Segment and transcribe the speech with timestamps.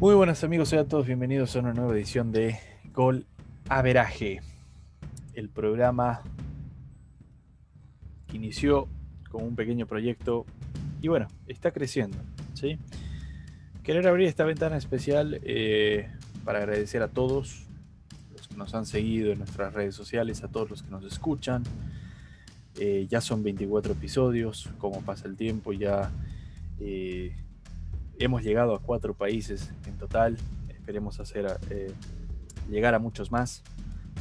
[0.00, 2.56] Muy buenas amigos, sean todos bienvenidos a una nueva edición de
[2.94, 3.26] Gol
[3.68, 4.42] Averaje,
[5.34, 6.22] el programa
[8.28, 8.86] que inició
[9.28, 10.46] con un pequeño proyecto
[11.02, 12.16] y bueno, está creciendo.
[12.54, 12.78] ¿sí?
[13.82, 16.08] Querer abrir esta ventana especial eh,
[16.44, 17.66] para agradecer a todos
[18.30, 21.64] los que nos han seguido en nuestras redes sociales, a todos los que nos escuchan.
[22.78, 26.12] Eh, ya son 24 episodios, como pasa el tiempo, ya
[26.78, 27.34] eh,
[28.18, 30.36] hemos llegado a cuatro países en total.
[30.68, 31.92] Esperemos hacer eh,
[32.70, 33.62] llegar a muchos más.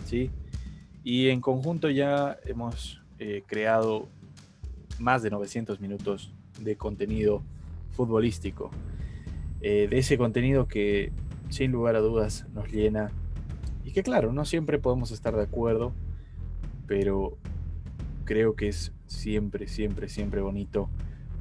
[0.05, 0.31] ¿sí?
[1.03, 4.07] Y en conjunto ya hemos eh, creado
[4.99, 7.43] más de 900 minutos de contenido
[7.91, 8.71] futbolístico.
[9.61, 11.11] Eh, de ese contenido que
[11.49, 13.11] sin lugar a dudas nos llena.
[13.83, 15.93] Y que claro, no siempre podemos estar de acuerdo,
[16.87, 17.37] pero
[18.25, 20.89] creo que es siempre, siempre, siempre bonito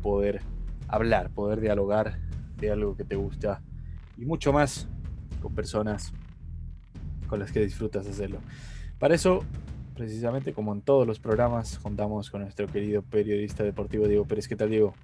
[0.02, 0.43] poder
[0.87, 2.20] hablar, poder dialogar
[2.56, 3.62] de algo que te gusta
[4.16, 4.88] y mucho más
[5.40, 6.12] con personas
[7.29, 8.38] con las que disfrutas hacerlo.
[8.98, 9.45] Para eso,
[9.95, 14.48] precisamente como en todos los programas, contamos con nuestro querido periodista deportivo Diego Pérez.
[14.48, 14.95] ¿Qué tal, Diego?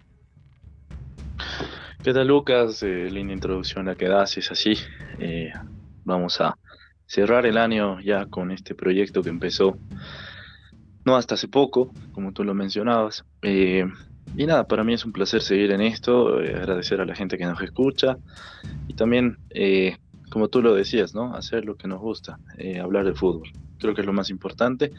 [2.03, 2.83] ¿Qué tal, Lucas?
[2.83, 4.75] Eh, linda introducción la que das, es así.
[5.19, 5.53] Eh,
[6.05, 6.57] vamos a
[7.07, 9.77] cerrar el año ya con este proyecto que empezó
[11.05, 13.25] no hasta hace poco, como tú lo mencionabas.
[13.43, 13.85] Eh,
[14.37, 17.37] y nada, para mí es un placer seguir en esto, eh, agradecer a la gente
[17.37, 18.17] que nos escucha
[18.89, 19.99] y también, eh,
[20.31, 21.35] como tú lo decías, ¿no?
[21.35, 23.51] Hacer lo que nos gusta, eh, hablar de fútbol.
[23.79, 24.93] Creo que es lo más importante.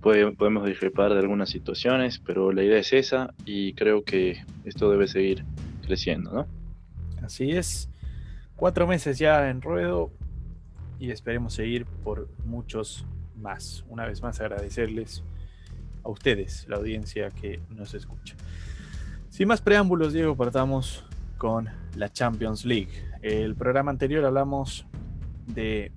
[0.00, 5.06] podemos discrepar de algunas situaciones, pero la idea es esa y creo que esto debe
[5.08, 5.46] seguir
[5.80, 6.46] creciendo, ¿no?
[7.22, 7.88] Así es.
[8.54, 10.10] Cuatro meses ya en ruedo
[11.00, 13.06] y esperemos seguir por muchos
[13.40, 13.84] más.
[13.88, 15.24] Una vez más agradecerles
[16.04, 18.36] a ustedes, la audiencia que nos escucha.
[19.30, 21.04] Sin más preámbulos, Diego, partamos
[21.38, 22.92] con la Champions League.
[23.22, 24.86] El programa anterior hablamos
[25.46, 25.90] de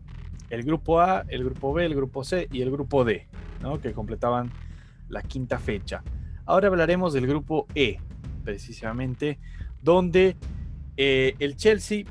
[0.49, 3.27] el grupo A, el grupo B, el grupo C y el grupo D,
[3.61, 3.79] ¿no?
[3.79, 4.51] que completaban
[5.09, 6.03] la quinta fecha.
[6.45, 7.99] Ahora hablaremos del grupo E,
[8.43, 9.39] precisamente,
[9.81, 10.37] donde
[10.95, 12.05] eh, el Chelsea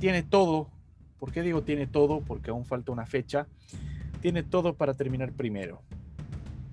[0.00, 0.68] tiene todo.
[1.18, 2.20] ¿Por qué digo tiene todo?
[2.20, 3.46] Porque aún falta una fecha.
[4.20, 5.82] Tiene todo para terminar primero.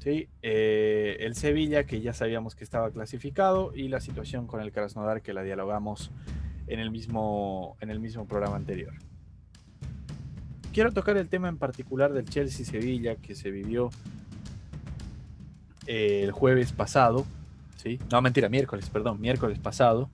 [0.06, 5.22] Eh, el Sevilla, que ya sabíamos que estaba clasificado, y la situación con el Krasnodar,
[5.22, 6.12] que la dialogamos
[6.68, 8.94] en el mismo, en el mismo programa anterior.
[10.74, 13.90] Quiero tocar el tema en particular del Chelsea-Sevilla, que se vivió
[15.88, 17.26] eh, el jueves pasado,
[17.78, 18.00] ¿sí?
[18.12, 20.10] no mentira, miércoles, perdón, miércoles pasado,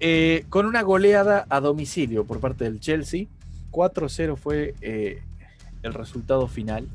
[0.00, 3.26] eh, con una goleada a domicilio por parte del Chelsea.
[3.70, 4.74] 4-0 fue
[5.82, 6.88] el resultado final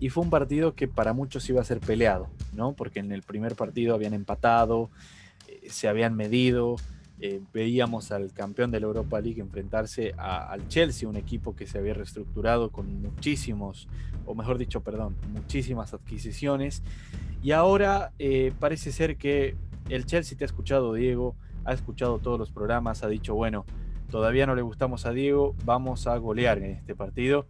[0.00, 2.72] y fue un partido que para muchos iba a ser peleado, ¿no?
[2.72, 4.90] Porque en el primer partido habían empatado,
[5.46, 6.76] eh, se habían medido,
[7.22, 11.76] eh, veíamos al campeón de la Europa League enfrentarse al Chelsea, un equipo que se
[11.76, 13.88] había reestructurado con muchísimos,
[14.24, 16.82] o mejor dicho, perdón, muchísimas adquisiciones.
[17.42, 19.54] Y ahora eh, parece ser que
[19.90, 21.34] el Chelsea te ha escuchado, Diego,
[21.66, 23.66] ha escuchado todos los programas, ha dicho, bueno,
[24.10, 27.46] todavía no le gustamos a Diego, vamos a golear en este partido.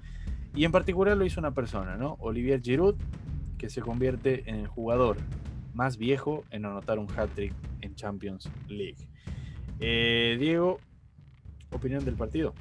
[0.54, 2.16] Y en particular lo hizo una persona, ¿no?
[2.20, 2.96] Olivier Giroud,
[3.58, 5.16] que se convierte en el jugador
[5.74, 9.08] más viejo en anotar un hat-trick en Champions League.
[9.78, 10.78] Eh, Diego,
[11.70, 12.54] opinión del partido.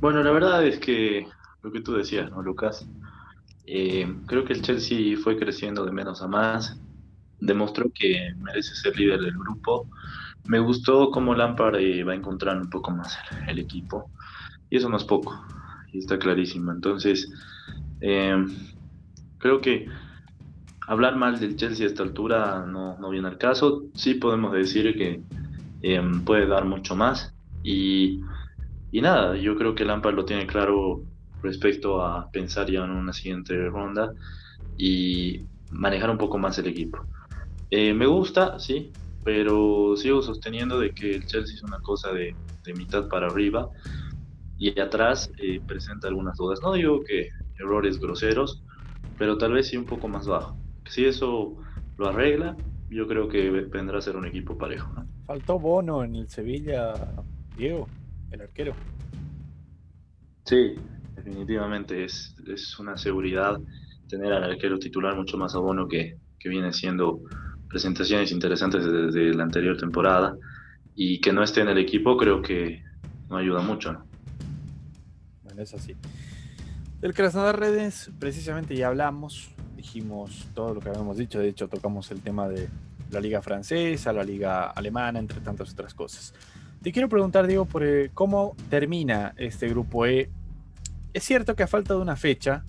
[0.00, 1.26] Bueno, la verdad es que
[1.62, 2.86] lo que tú decías, ¿no, Lucas?
[3.66, 6.78] Eh, creo que el Chelsea fue creciendo de menos a más,
[7.40, 9.88] demostró que merece ser líder del grupo.
[10.48, 14.10] Me gustó cómo Lampard eh, va encontrando un poco más el equipo.
[14.70, 15.32] Y eso no es poco,
[15.92, 16.72] y está clarísimo.
[16.72, 17.30] Entonces,
[18.00, 18.54] em,
[19.38, 19.88] creo que
[20.86, 23.84] hablar mal del Chelsea a esta altura no, viene al caso.
[23.94, 25.20] Sí podemos decir que
[25.82, 27.32] em, puede dar mucho más.
[27.62, 28.20] Y,
[28.92, 31.02] y nada, yo creo que Lampard lo tiene claro
[31.42, 34.12] respecto a pensar ya en una siguiente ronda
[34.78, 36.98] y manejar un poco más el equipo.
[37.70, 38.92] Eh, me gusta, sí,
[39.26, 43.68] pero sigo sosteniendo de que el Chelsea es una cosa de, de mitad para arriba
[44.56, 46.60] y atrás eh, presenta algunas dudas.
[46.62, 47.28] No digo que
[47.58, 48.64] errores groseros,
[49.16, 50.60] pero tal vez sí un poco más bajo.
[50.86, 51.56] Si eso
[51.96, 52.56] lo arregla,
[52.88, 54.92] yo creo que vendrá a ser un equipo parejo.
[55.26, 57.14] Faltó Bono en el Sevilla,
[57.54, 57.92] Diego,
[58.30, 58.80] el arquero.
[60.44, 60.84] Sí,
[61.16, 63.58] definitivamente es, es una seguridad
[64.08, 67.20] tener al arquero titular mucho más a Bono que, que viene siendo
[67.68, 70.36] presentaciones interesantes desde la anterior temporada
[70.94, 72.82] y que no esté en el equipo creo que
[73.28, 73.92] no ayuda mucho.
[73.92, 74.06] ¿no?
[75.62, 75.94] es así.
[77.00, 82.10] Del Krasnodar Redes, precisamente ya hablamos, dijimos todo lo que habíamos dicho, de hecho tocamos
[82.10, 82.68] el tema de
[83.10, 86.34] la liga francesa, la liga alemana, entre tantas otras cosas.
[86.82, 90.30] Te quiero preguntar, Diego, por eh, cómo termina este grupo E.
[91.12, 92.64] Es cierto que a falta de una fecha,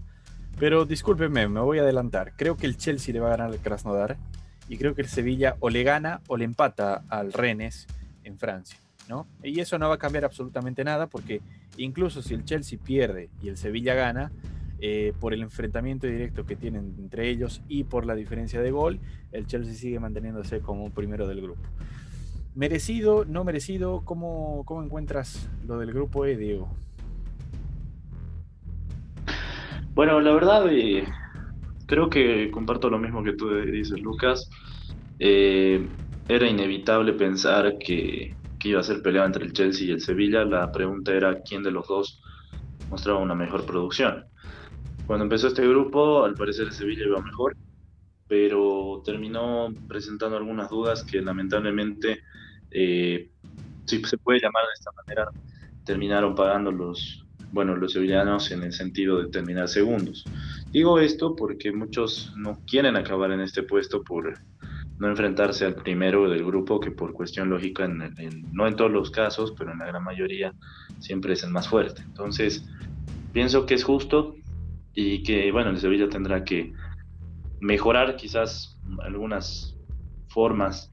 [0.60, 2.34] pero discúlpeme, me voy a adelantar.
[2.36, 4.18] Creo que el Chelsea le va a ganar al Krasnodar
[4.69, 7.88] y creo que el Sevilla o le gana o le empata al Rennes
[8.24, 8.78] en Francia,
[9.08, 9.28] ¿no?
[9.44, 11.42] Y eso no va a cambiar absolutamente nada porque
[11.78, 14.31] incluso si el Chelsea pierde y el Sevilla gana,
[14.80, 19.00] eh, por el enfrentamiento directo que tienen entre ellos y por la diferencia de gol,
[19.31, 21.64] el Chelsea sigue manteniéndose como primero del grupo.
[22.54, 24.02] ¿Merecido, no merecido?
[24.06, 26.69] ¿Cómo, cómo encuentras lo del grupo E, Diego?
[29.96, 31.08] Bueno, la verdad, eh,
[31.88, 34.50] creo que comparto lo mismo que tú dices, Lucas.
[35.19, 35.89] Eh,
[36.28, 40.45] era inevitable pensar que, que, iba a ser pelea entre el Chelsea y el Sevilla.
[40.45, 42.22] La pregunta era quién de los dos
[42.89, 44.25] mostraba una mejor producción.
[45.06, 47.56] Cuando empezó este grupo, al parecer el Sevilla iba mejor,
[48.28, 52.19] pero terminó presentando algunas dudas que lamentablemente
[52.72, 53.31] eh,
[53.86, 55.31] si se puede llamar de esta manera,
[55.86, 60.26] terminaron pagando los, bueno, los sevillanos en el sentido de terminar segundos.
[60.72, 64.38] Digo esto porque muchos no quieren acabar en este puesto por
[65.00, 69.54] no enfrentarse al primero del grupo, que por cuestión lógica, no en todos los casos,
[69.58, 70.54] pero en la gran mayoría,
[71.00, 72.02] siempre es el más fuerte.
[72.02, 72.68] Entonces,
[73.32, 74.36] pienso que es justo
[74.94, 76.74] y que, bueno, el Sevilla tendrá que
[77.60, 79.78] mejorar quizás algunas
[80.30, 80.92] formas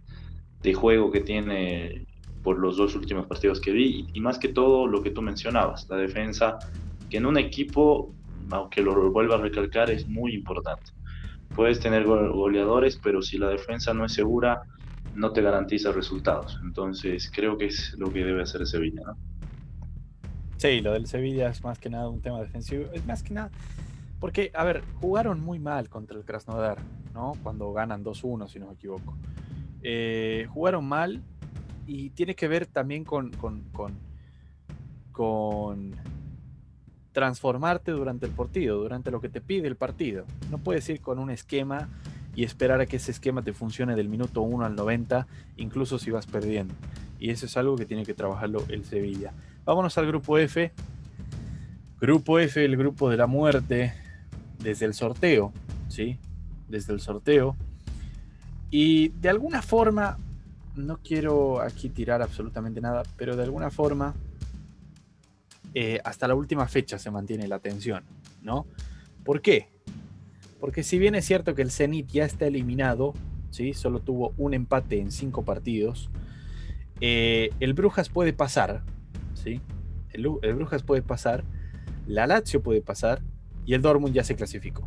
[0.63, 2.07] de juego que tiene
[2.45, 5.89] por los dos últimos partidos que vi y más que todo lo que tú mencionabas,
[5.89, 6.59] la defensa,
[7.11, 8.15] que en un equipo,
[8.51, 10.93] aunque lo vuelva a recalcar, es muy importante.
[11.57, 14.63] Puedes tener goleadores, pero si la defensa no es segura,
[15.15, 16.61] no te garantiza resultados.
[16.63, 19.17] Entonces creo que es lo que debe hacer Sevilla, ¿no?
[20.59, 22.85] Sí, lo del Sevilla es más que nada un tema defensivo.
[22.93, 23.51] Es más que nada.
[24.21, 26.79] Porque, a ver, jugaron muy mal contra el Krasnodar,
[27.13, 27.33] ¿no?
[27.43, 29.17] Cuando ganan 2-1, si no me equivoco.
[29.83, 31.21] Eh, jugaron mal
[31.87, 33.63] y tiene que ver también con, con,
[35.13, 35.95] con,
[37.13, 40.25] transformarte durante el partido, durante lo que te pide el partido.
[40.51, 41.89] No puedes ir con un esquema
[42.35, 45.27] y esperar a que ese esquema te funcione del minuto 1 al 90,
[45.57, 46.75] incluso si vas perdiendo.
[47.21, 49.33] Y eso es algo que tiene que trabajarlo el Sevilla.
[49.65, 50.73] Vámonos al grupo F.
[52.01, 53.95] Grupo F, el grupo de la muerte,
[54.59, 55.53] desde el sorteo,
[55.89, 56.19] ¿sí?
[56.69, 57.57] Desde el sorteo.
[58.71, 60.19] Y de alguna forma,
[60.77, 64.15] no quiero aquí tirar absolutamente nada, pero de alguna forma,
[65.75, 68.05] eh, hasta la última fecha se mantiene la tensión,
[68.43, 68.67] ¿no?
[69.25, 69.69] ¿Por qué?
[70.61, 73.15] Porque si bien es cierto que el Zenit ya está eliminado,
[73.51, 73.75] ¿sí?
[73.75, 76.11] Solo tuvo un empate en cinco partidos,
[77.01, 78.83] eh, el Brujas puede pasar,
[79.35, 79.61] ¿sí?
[80.13, 81.45] El, Brujas puede pasar,
[82.07, 83.21] la Lazio puede pasar
[83.67, 84.85] y el Dortmund ya se clasificó.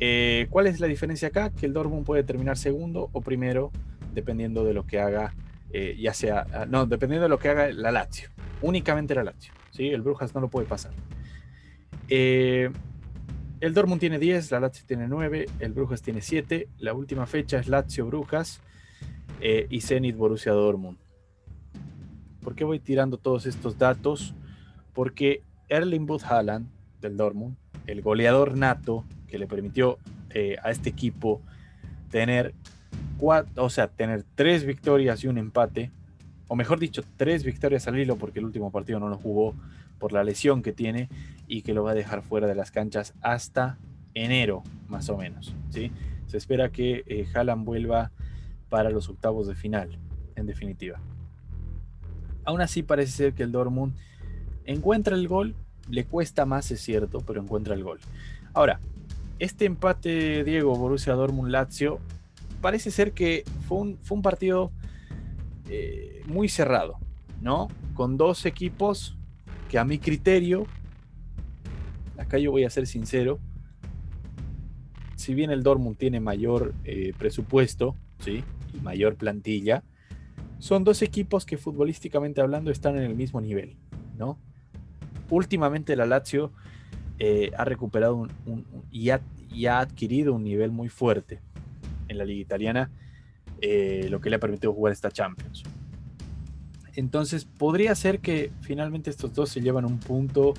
[0.00, 1.50] Eh, ¿Cuál es la diferencia acá?
[1.50, 3.70] Que el Dortmund puede terminar segundo o primero,
[4.12, 5.34] dependiendo de lo que haga,
[5.72, 8.30] eh, ya sea, ah, no, dependiendo de lo que haga la Lazio.
[8.62, 9.52] Únicamente la Lazio.
[9.70, 9.88] ¿sí?
[9.88, 10.92] El Brujas no lo puede pasar.
[12.08, 12.70] Eh,
[13.60, 16.68] el Dortmund tiene 10, la Lazio tiene 9, el Brujas tiene 7.
[16.78, 18.60] La última fecha es Lazio Brujas
[19.42, 20.98] y Zenit Borussia Dortmund.
[22.42, 24.34] ¿Por qué voy tirando todos estos datos?
[24.92, 26.68] Porque Erling Booth Haaland
[27.00, 29.98] del Dortmund, el goleador nato que le permitió
[30.30, 31.40] eh, a este equipo
[32.10, 32.54] tener
[33.22, 35.90] o sea, tener tres victorias y un empate,
[36.48, 39.54] o mejor dicho, tres victorias al hilo porque el último partido no lo jugó
[39.98, 41.08] por la lesión que tiene
[41.46, 43.78] y que lo va a dejar fuera de las canchas hasta
[44.14, 45.54] enero, más o menos.
[45.70, 45.92] ¿sí?
[46.26, 48.10] Se espera que eh, Haaland vuelva
[48.68, 49.98] para los octavos de final,
[50.36, 50.98] en definitiva.
[52.44, 53.94] Aún así parece ser que el Dortmund
[54.64, 55.54] encuentra el gol,
[55.88, 57.98] le cuesta más, es cierto, pero encuentra el gol.
[58.54, 58.80] Ahora,
[59.38, 62.00] este empate, Diego, Borussia Dortmund Lazio,
[62.60, 64.70] parece ser que fue un, fue un partido
[65.68, 66.98] eh, muy cerrado,
[67.40, 67.68] ¿no?
[67.94, 69.16] Con dos equipos
[69.68, 70.66] que a mi criterio,
[72.18, 73.38] acá yo voy a ser sincero,
[75.16, 78.42] si bien el Dortmund tiene mayor eh, presupuesto, ¿sí?
[78.74, 79.84] Y mayor plantilla,
[80.58, 83.76] son dos equipos que futbolísticamente hablando están en el mismo nivel,
[84.18, 84.38] ¿no?
[85.30, 86.52] Últimamente la Lazio
[87.18, 89.20] eh, ha recuperado un, y, ha,
[89.78, 91.40] adquirido un nivel muy fuerte
[92.10, 92.90] en la liga italiana,
[93.60, 95.62] eh, lo que le ha permitido jugar esta Champions.
[96.96, 100.54] Entonces, ¿podría ser que finalmente estos dos se llevan un punto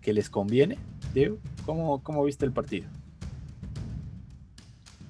[0.00, 0.78] que les conviene?
[1.12, 2.88] Diego, ¿cómo, cómo viste el partido?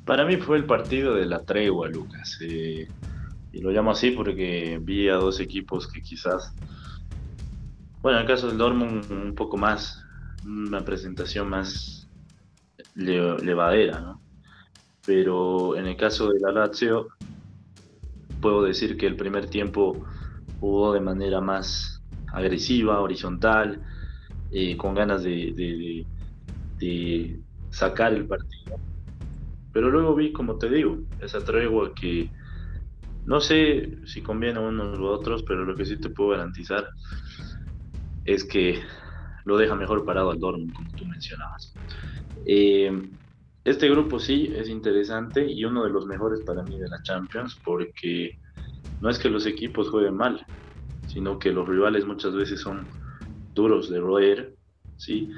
[0.04, 2.38] Para mí fue el partido de la tregua, Lucas.
[2.40, 2.88] Eh,
[3.52, 6.52] y lo llamo así porque vi a dos equipos que quizás,
[8.02, 10.04] bueno, en el caso del Dortmund un poco más
[10.44, 12.08] una presentación más
[12.94, 14.23] levadera, ¿no?
[15.06, 17.08] Pero en el caso de la Lazio,
[18.40, 20.04] puedo decir que el primer tiempo
[20.61, 23.82] jugó de manera más agresiva, horizontal,
[24.50, 26.04] eh, con ganas de,
[26.78, 28.76] de, sacar el partido.
[29.73, 32.30] Pero luego vi, como te digo, esa tregua que
[33.25, 36.88] no sé si conviene a unos u otros, pero lo que sí te puedo garantizar
[38.25, 38.80] es que
[39.44, 41.75] lo deja mejor parado al Dortmund, como tú mencionabas.
[42.46, 42.92] Eh,
[43.64, 47.59] este grupo sí es interesante y uno de los mejores para mí de la Champions,
[47.64, 48.38] porque
[49.00, 50.44] no es que los equipos jueguen mal,
[51.06, 52.87] sino que los rivales muchas veces son
[53.54, 54.54] duros de roer,
[54.97, 55.30] ¿sí?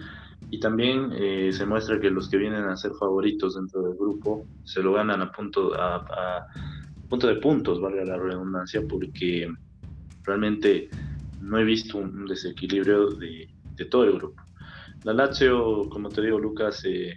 [0.50, 4.47] Y también eh, se muestra que los que vienen a ser favoritos dentro del grupo
[4.64, 6.47] se lo ganan a punto, a,
[7.09, 9.49] punto de puntos, valga la redundancia, porque
[10.25, 10.88] realmente
[11.40, 13.49] no he visto un desequilibrio de,
[13.90, 14.42] todo el grupo.
[15.04, 17.14] La Lazio, como te digo, Lucas, eh,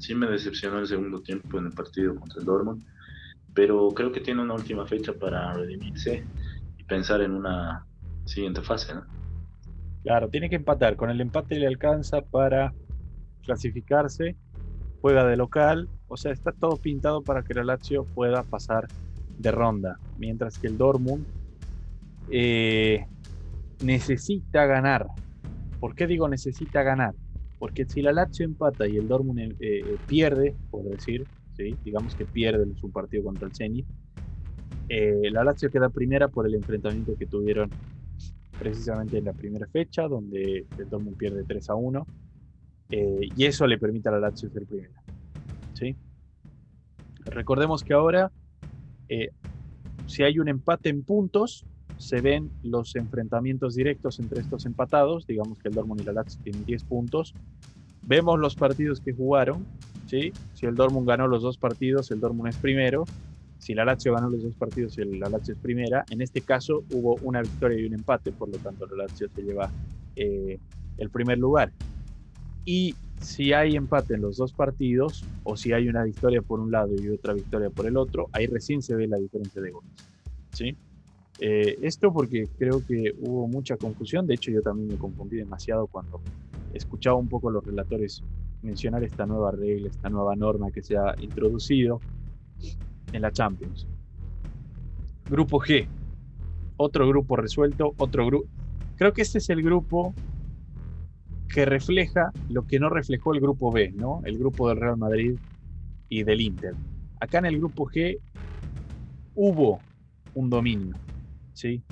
[0.00, 2.84] sí me decepcionó el segundo tiempo en el partido contra el Dortmund,
[3.54, 6.24] pero creo que tiene una última fecha para redimirse
[6.78, 7.86] y pensar en una
[8.24, 8.94] siguiente fase.
[8.94, 9.04] ¿no?
[10.02, 10.96] Claro, tiene que empatar.
[10.96, 12.72] Con el empate le alcanza para
[13.42, 14.36] clasificarse.
[15.00, 15.88] Juega de local.
[16.08, 18.88] O sea, está todo pintado para que la Lazio pueda pasar
[19.38, 19.98] de ronda.
[20.18, 21.26] Mientras que el Dortmund
[22.30, 23.06] eh,
[23.82, 25.08] necesita ganar.
[25.80, 27.14] ¿Por qué digo necesita ganar?
[27.60, 31.24] Porque si la Lazio empata y el Dortmund eh, eh, pierde, por decir,
[31.56, 31.76] ¿sí?
[31.84, 33.86] digamos que pierde su partido contra el Zenit,
[34.88, 37.70] la Lazio queda primera por el enfrentamiento que tuvieron
[38.58, 42.06] precisamente en la primera fecha, donde el Dortmund pierde 3 a 1,
[42.90, 45.00] y eso le permite a la Lazio ser primera.
[45.74, 45.94] ¿sí?
[47.26, 48.32] Recordemos que ahora
[49.10, 49.30] eh,
[50.06, 51.66] si hay un empate en puntos,
[52.00, 56.40] se ven los enfrentamientos directos entre estos empatados, digamos que el Dortmund y la Lazio
[56.42, 57.34] tienen 10 puntos,
[58.02, 59.66] vemos los partidos que jugaron,
[60.06, 60.32] ¿sí?
[60.54, 63.04] si el Dortmund ganó los dos partidos, el Dortmund es primero,
[63.58, 66.84] si la Lazio ganó los dos partidos, y la Lazio es primera, en este caso
[66.90, 69.70] hubo una victoria y un empate, por lo tanto la Lazio se lleva
[70.16, 70.58] eh,
[70.96, 71.70] el primer lugar.
[72.64, 76.70] Y si hay empate en los dos partidos o si hay una victoria por un
[76.70, 79.90] lado y otra victoria por el otro, ahí recién se ve la diferencia de goles.
[80.52, 80.76] ¿sí?
[81.40, 85.86] Eh, esto porque creo que hubo mucha confusión, de hecho yo también me confundí demasiado
[85.86, 86.20] cuando
[86.74, 88.22] escuchaba un poco los relatores
[88.62, 92.00] mencionar esta nueva regla, esta nueva norma que se ha introducido
[93.12, 93.86] en la Champions.
[95.30, 95.86] Grupo G,
[96.76, 98.46] otro grupo resuelto, otro grupo...
[98.96, 100.12] Creo que este es el grupo
[101.48, 104.20] que refleja lo que no reflejó el grupo B, ¿no?
[104.24, 105.38] El grupo del Real Madrid
[106.08, 106.74] y del Inter.
[107.18, 108.18] Acá en el grupo G
[109.34, 109.80] hubo
[110.34, 110.94] un dominio,
[111.60, 111.82] ¿sí?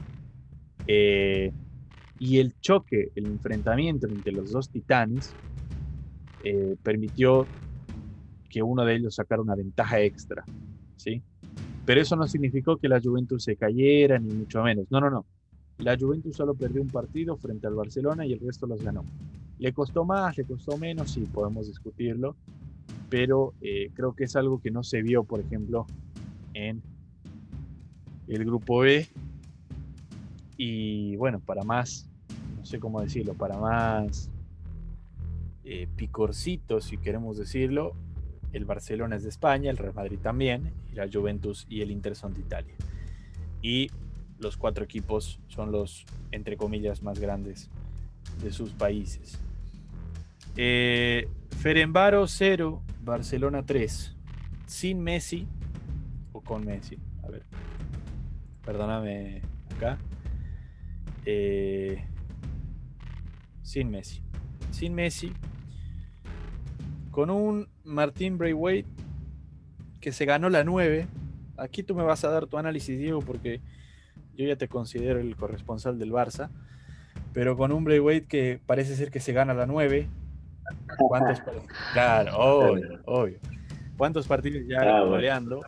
[0.86, 1.52] Eh,
[2.18, 5.34] y el choque, el enfrentamiento entre los dos titanes
[6.42, 7.46] eh, permitió
[8.48, 10.44] que uno de ellos sacara una ventaja extra,
[10.96, 11.22] ¿sí?
[11.84, 14.86] Pero eso no significó que la Juventus se cayera, ni mucho menos.
[14.90, 15.26] No, no, no.
[15.78, 19.04] La Juventus solo perdió un partido frente al Barcelona y el resto los ganó.
[19.58, 20.36] ¿Le costó más?
[20.36, 21.12] ¿Le costó menos?
[21.12, 22.36] Sí, podemos discutirlo,
[23.10, 25.86] pero eh, creo que es algo que no se vio, por ejemplo,
[26.54, 26.82] en
[28.28, 29.06] el grupo B.
[30.58, 32.10] Y bueno, para más,
[32.58, 34.28] no sé cómo decirlo, para más
[35.64, 37.94] eh, picorcito, si queremos decirlo,
[38.52, 42.16] el Barcelona es de España, el Real Madrid también, y la Juventus y el Inter
[42.16, 42.74] son de Italia.
[43.62, 43.90] Y
[44.40, 47.70] los cuatro equipos son los, entre comillas, más grandes
[48.42, 49.38] de sus países.
[50.56, 54.16] Eh, Ferenbaro 0, Barcelona 3.
[54.66, 55.46] Sin Messi
[56.32, 56.98] o con Messi.
[57.22, 57.44] A ver.
[58.64, 59.42] Perdóname
[59.76, 59.98] acá.
[61.30, 62.02] Eh,
[63.60, 64.22] sin Messi.
[64.70, 65.34] Sin Messi.
[67.10, 68.88] Con un Martín Braithwaite
[70.00, 71.06] que se ganó la 9.
[71.58, 73.60] Aquí tú me vas a dar tu análisis, Diego, porque
[74.36, 76.48] yo ya te considero el corresponsal del Barça.
[77.34, 80.08] Pero con un Braithwaite que parece ser que se gana la 9
[80.96, 81.42] ¿Cuántos
[81.92, 83.38] Claro, obvio, obvio.
[83.98, 85.60] ¿Cuántos partidos ya ah, goleando?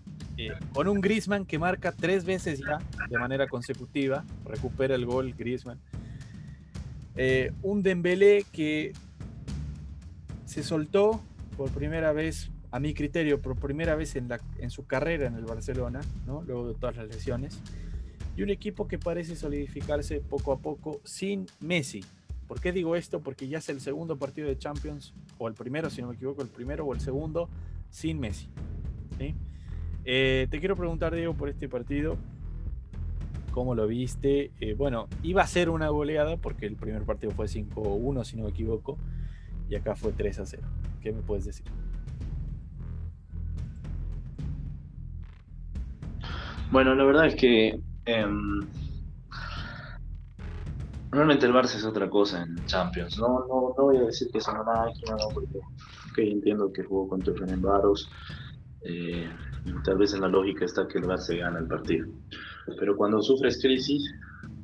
[0.73, 2.78] Con un Grisman que marca tres veces ya
[3.09, 5.78] de manera consecutiva, recupera el gol Grisman.
[7.16, 8.92] Eh, un Dembélé que
[10.47, 11.20] se soltó
[11.56, 14.30] por primera vez, a mi criterio, por primera vez en,
[14.70, 17.59] su carrera en el Barcelona, luego de todas las lesiones.
[18.37, 22.02] Y un equipo que parece solidificarse poco a poco sin Messi,
[22.50, 23.20] ¿Por qué digo esto?
[23.20, 26.42] Porque ya es el segundo partido de Champions, o el primero, si no me equivoco,
[26.42, 27.49] el primero o el segundo,
[27.90, 28.49] sin Messi.
[30.12, 32.16] Eh, te quiero preguntar, Diego, por este partido.
[33.52, 34.50] ¿Cómo lo viste?
[34.58, 38.42] Eh, bueno, iba a ser una goleada porque el primer partido fue 5-1, si no
[38.42, 38.98] me equivoco,
[39.68, 40.58] y acá fue 3-0.
[41.00, 41.64] ¿Qué me puedes decir?
[46.72, 48.66] Bueno, la verdad es que em,
[51.12, 53.16] realmente el Barça es otra cosa en Champions.
[53.16, 55.60] No, no, no voy a decir que es una máquina, no, porque
[56.16, 58.06] entiendo que jugó contra Fenerbahce.
[58.82, 59.28] Eh,
[59.84, 62.06] tal vez en la lógica está que el Barça gana el partido.
[62.78, 64.02] Pero cuando sufres crisis,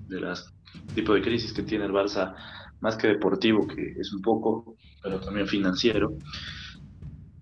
[0.08, 0.52] de las
[0.94, 2.34] tipo de crisis que tiene el Barça,
[2.80, 6.16] más que deportivo, que es un poco, pero también financiero,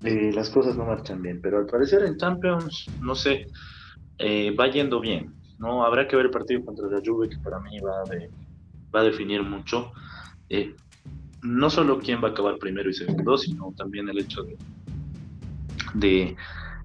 [0.02, 1.40] eh, las cosas no marchan bien.
[1.42, 3.46] Pero al parecer en Champions, no sé,
[4.18, 5.34] eh, va yendo bien.
[5.58, 8.02] No habrá que ver el partido contra la Juve, que para mí va,
[8.94, 9.92] va a definir mucho.
[10.48, 10.74] Eh,
[11.42, 14.56] no solo quién va a acabar primero y segundo, sino también el hecho de,
[15.94, 16.36] de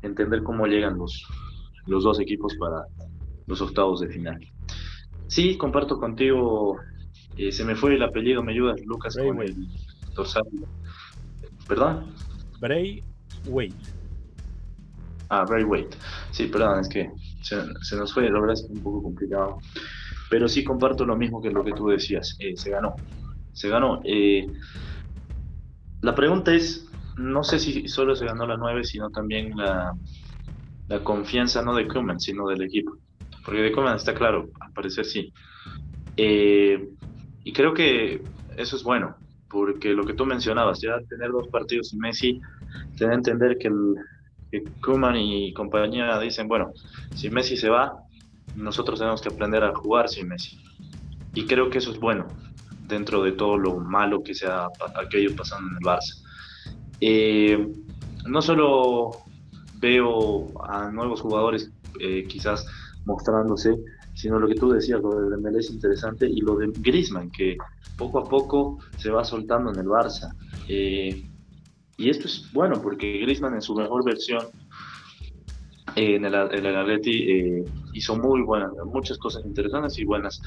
[0.01, 1.25] entender cómo llegan los,
[1.85, 2.83] los dos equipos para
[3.47, 4.39] los octavos de final.
[5.27, 6.77] Sí, comparto contigo.
[7.37, 9.55] Eh, se me fue el apellido, me ayudas, Lucas, con el
[10.15, 10.43] dorsal.
[11.67, 12.13] ¿Perdón?
[12.59, 13.03] Bray
[13.45, 13.73] Wait.
[15.29, 15.95] Ah, Bray Wait.
[16.31, 19.59] Sí, perdón, es que se, nos fue, la verdad es un poco complicado.
[20.29, 22.35] Pero sí comparto lo mismo que lo que tú decías.
[22.39, 22.95] Eh, se ganó.
[23.53, 24.01] Se ganó.
[24.03, 24.47] Eh,
[26.01, 26.88] la pregunta es,
[27.19, 29.93] no sé si solo se ganó la 9, sino también la,
[30.87, 32.97] la confianza no de Koeman, sino del equipo.
[33.43, 35.33] Porque de Koeman está claro, al parecer sí.
[36.15, 36.89] Eh,
[37.43, 38.21] y creo que
[38.55, 39.17] eso es bueno,
[39.49, 42.39] porque lo que tú mencionabas, ya tener dos partidos sin Messi,
[42.97, 43.95] te da entender que, el,
[45.17, 46.71] y compañía dicen, bueno,
[47.15, 47.97] si Messi se va,
[48.55, 50.57] nosotros tenemos que aprender a jugar sin Messi.
[51.33, 52.27] Y creo que eso es bueno,
[52.87, 56.28] dentro de todo lo malo que sea aquello pasando en el Barça.
[57.01, 57.67] Eh,
[58.27, 59.11] no solo
[59.79, 62.65] veo a nuevos jugadores eh, quizás
[63.05, 63.75] mostrándose,
[64.13, 67.57] sino lo que tú decías, lo de Dembélé es interesante y lo de Griezmann, que
[67.97, 70.33] poco a poco se va soltando en el Barça.
[70.67, 71.23] Eh,
[71.97, 74.47] y esto es bueno porque Griezmann en su mejor versión
[75.95, 80.41] en el, el Atleti eh, hizo muy buenas, muchas cosas interesantes y buenas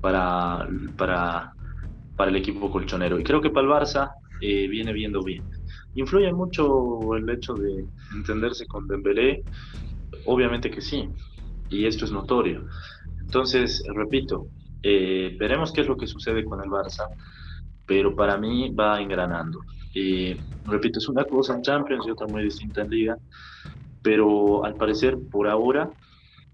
[0.00, 1.52] para, para,
[2.16, 3.18] para el equipo colchonero.
[3.18, 5.44] Y creo que para el Barça eh, viene viendo bien.
[5.94, 9.42] ¿Influye mucho el hecho de entenderse con Dembélé?
[10.26, 11.08] Obviamente que sí,
[11.70, 12.66] y esto es notorio.
[13.20, 14.46] Entonces, repito,
[14.82, 17.08] eh, veremos qué es lo que sucede con el Barça,
[17.86, 19.60] pero para mí va engranando.
[19.94, 20.34] Y
[20.66, 23.18] repito, es una cosa en Champions y otra muy distinta en Liga,
[24.02, 25.90] pero al parecer por ahora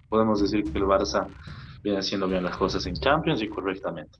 [0.08, 1.26] podemos decir que el Barça
[1.82, 4.18] viene haciendo bien las cosas en Champions y correctamente.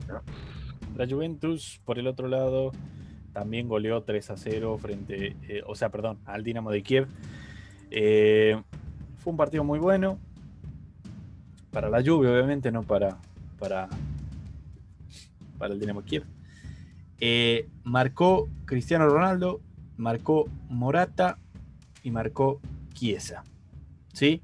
[0.97, 2.73] La Juventus, por el otro lado,
[3.35, 7.09] también goleó 3 a 0 frente, eh, o sea, perdón, al Dinamo de Kiev.
[7.91, 8.63] Eh,
[9.19, 10.19] fue un partido muy bueno,
[11.73, 13.19] para la lluvia, obviamente, no para,
[13.59, 13.89] para,
[15.59, 16.25] para el Dinamo Kiev.
[17.19, 19.61] Eh, marcó Cristiano Ronaldo,
[19.97, 21.39] marcó Morata
[22.05, 22.61] y marcó
[22.93, 23.43] Chiesa.
[24.13, 24.43] ¿Sí?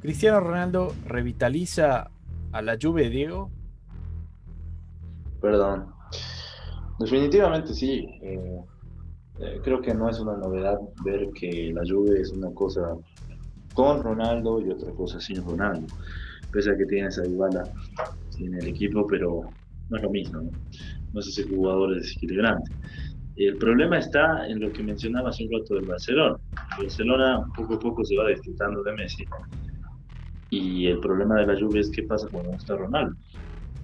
[0.00, 2.10] Cristiano Ronaldo revitaliza
[2.52, 3.50] a la Juve, Diego.
[5.40, 5.99] Perdón.
[7.00, 8.06] Definitivamente sí.
[8.20, 8.60] Eh,
[9.40, 12.94] eh, creo que no es una novedad ver que la Juve es una cosa
[13.72, 15.86] con Ronaldo y otra cosa sin Ronaldo.
[16.52, 17.62] Pese a que tienes a Dybala
[18.38, 19.40] en el equipo, pero
[19.88, 20.50] no es lo mismo, ¿no?
[21.14, 22.70] No es ese jugador desequilibrante.
[23.36, 26.36] El problema está en lo que mencionaba hace un rato del Barcelona.
[26.76, 29.24] El Barcelona poco a poco se va disfrutando de Messi.
[30.50, 33.16] Y el problema de la lluvia es qué pasa cuando no está Ronaldo.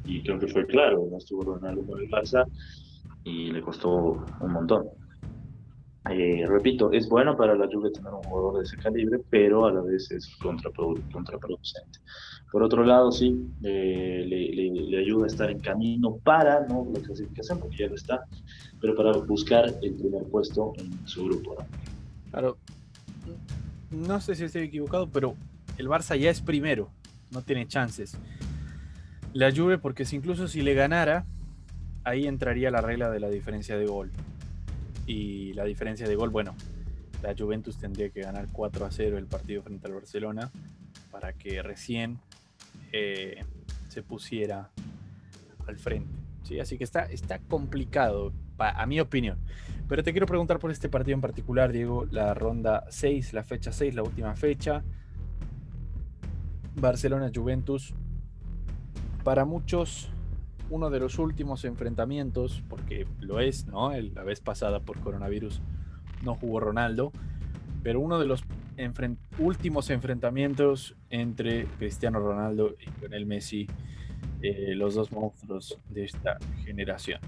[0.04, 2.44] Y creo que fue claro, no estuvo Ronaldo con el Barça
[3.26, 4.86] y le costó un montón.
[6.08, 9.72] Eh, repito, es bueno para la Juve tener un jugador de ese calibre, pero a
[9.72, 11.98] la vez es contraproducente.
[12.52, 17.58] Por otro lado, sí, eh, le, ayuda a estar en camino para, no la clasificación,
[17.58, 18.24] porque ya lo está,
[18.80, 21.56] pero para buscar el primer puesto en su grupo.
[22.30, 22.56] Claro,
[23.90, 25.34] no sé si estoy equivocado, pero
[25.76, 26.90] el Barça ya es primero,
[27.32, 28.16] no tiene chances.
[29.32, 31.26] La Juve, porque si incluso si le ganara,
[32.06, 34.12] ahí entraría la regla de la diferencia de gol
[35.06, 36.54] y la diferencia de gol, bueno,
[37.20, 40.50] la Juventus tendría que ganar 4 a 0 el partido frente al Barcelona
[41.10, 42.20] para que recién
[42.92, 43.44] eh,
[43.88, 44.70] se pusiera
[45.66, 46.14] al frente.
[46.44, 46.60] ¿sí?
[46.60, 49.38] Así que está, está complicado, a mi opinión.
[49.88, 53.72] Pero te quiero preguntar por este partido en particular, Diego, la ronda 6, la fecha
[53.72, 54.84] 6, la última fecha.
[56.76, 57.94] Barcelona-Juventus.
[59.24, 60.10] Para muchos
[60.70, 63.92] uno de los últimos enfrentamientos, porque lo es, ¿no?
[63.92, 65.60] la vez pasada por coronavirus
[66.22, 67.12] no jugó Ronaldo,
[67.82, 68.44] pero uno de los
[69.38, 73.66] últimos enfrentamientos entre Cristiano Ronaldo y Lionel Messi,
[74.42, 77.20] eh, los dos monstruos de esta generación.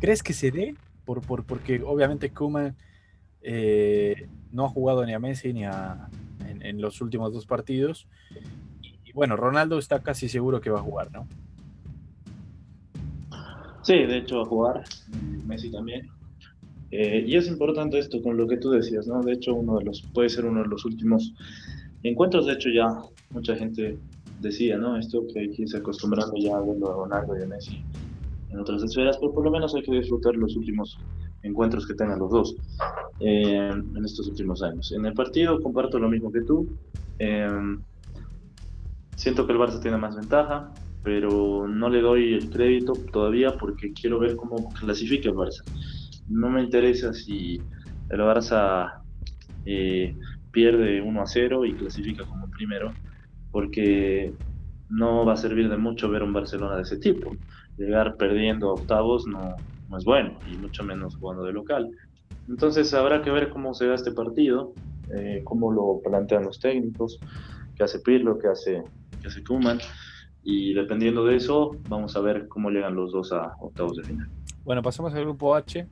[0.00, 0.74] ¿Crees que se dé?
[1.04, 2.74] Por, porque obviamente Kuma
[3.42, 6.08] eh, no ha jugado ni a Messi ni a,
[6.48, 8.06] en, los últimos dos partidos.
[9.04, 11.26] Y, bueno, Ronaldo está casi seguro que va a jugar, ¿no?
[13.82, 14.84] Sí, de hecho a jugar,
[15.46, 16.08] Messi también.
[16.90, 19.22] Eh, y es importante esto con lo que tú decías, ¿no?
[19.22, 21.32] De hecho, uno de los, puede ser uno de los últimos
[22.02, 22.86] encuentros, de hecho ya
[23.30, 23.98] mucha gente
[24.40, 24.96] decía, ¿no?
[24.96, 27.82] Esto que hay que irse acostumbrando ya a verlo a Ronaldo y a Messi
[28.50, 30.98] en otras esferas, pero por lo menos hay que disfrutar los últimos
[31.42, 32.56] encuentros que tengan los dos
[33.20, 34.92] eh, en estos últimos años.
[34.92, 36.68] En el partido comparto lo mismo que tú.
[37.18, 37.48] Eh,
[39.16, 40.70] siento que el Barça tiene más ventaja,
[41.02, 45.62] pero no le doy el crédito todavía porque quiero ver cómo clasifica el Barça.
[46.28, 47.60] No me interesa si
[48.10, 49.02] el Barça
[49.64, 50.14] eh,
[50.52, 52.92] pierde 1 a 0 y clasifica como primero,
[53.50, 54.32] porque
[54.90, 57.34] no va a servir de mucho ver un Barcelona de ese tipo.
[57.78, 59.56] Llegar perdiendo octavos no,
[59.88, 61.90] no es bueno, y mucho menos jugando de local.
[62.48, 64.74] Entonces habrá que ver cómo se da este partido,
[65.14, 67.18] eh, cómo lo plantean los técnicos,
[67.76, 68.82] qué hace Pirlo, qué hace,
[69.20, 69.78] qué hace Kuman,
[70.44, 74.28] y dependiendo de eso, vamos a ver cómo llegan los dos a octavos de final.
[74.64, 75.86] Bueno, pasamos al grupo H.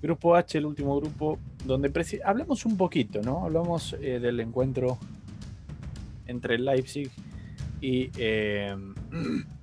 [0.00, 1.92] Grupo H, el último grupo, donde
[2.24, 3.44] hablamos un poquito, ¿no?
[3.44, 4.98] Hablamos eh, del encuentro
[6.26, 7.10] entre el Leipzig
[7.80, 8.76] y eh,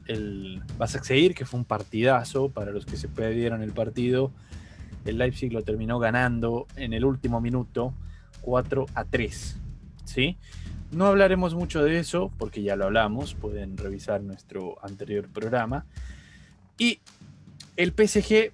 [0.08, 0.62] el
[1.02, 4.32] seguir que fue un partidazo para los que se perdieron el partido.
[5.06, 7.94] El Leipzig lo terminó ganando en el último minuto
[8.42, 9.60] 4 a 3.
[10.06, 10.38] ¿sí?
[10.92, 15.86] No hablaremos mucho de eso porque ya lo hablamos, pueden revisar nuestro anterior programa.
[16.78, 17.00] Y
[17.76, 18.52] el PSG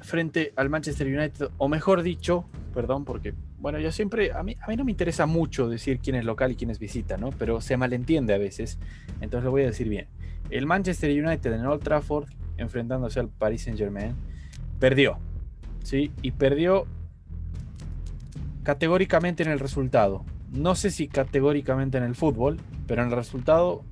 [0.00, 4.68] frente al Manchester United, o mejor dicho, perdón, porque, bueno, yo siempre, a mí, a
[4.68, 7.30] mí no me interesa mucho decir quién es local y quién es visita, ¿no?
[7.30, 8.78] Pero se malentiende a veces,
[9.20, 10.06] entonces lo voy a decir bien.
[10.50, 14.14] El Manchester United en Old Trafford, enfrentándose al Paris Saint Germain,
[14.78, 15.18] perdió,
[15.82, 16.12] ¿sí?
[16.22, 16.86] Y perdió
[18.62, 20.24] categóricamente en el resultado.
[20.50, 23.84] No sé si categóricamente en el fútbol, pero en el resultado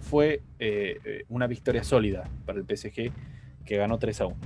[0.00, 3.12] fue eh, eh, una victoria sólida para el PSG
[3.64, 4.36] que ganó 3 a 1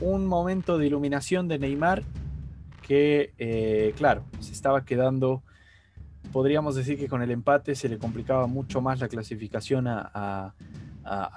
[0.00, 2.02] un momento de iluminación de Neymar
[2.82, 5.42] que, eh, claro, se estaba quedando,
[6.32, 10.54] podríamos decir que con el empate se le complicaba mucho más la clasificación a,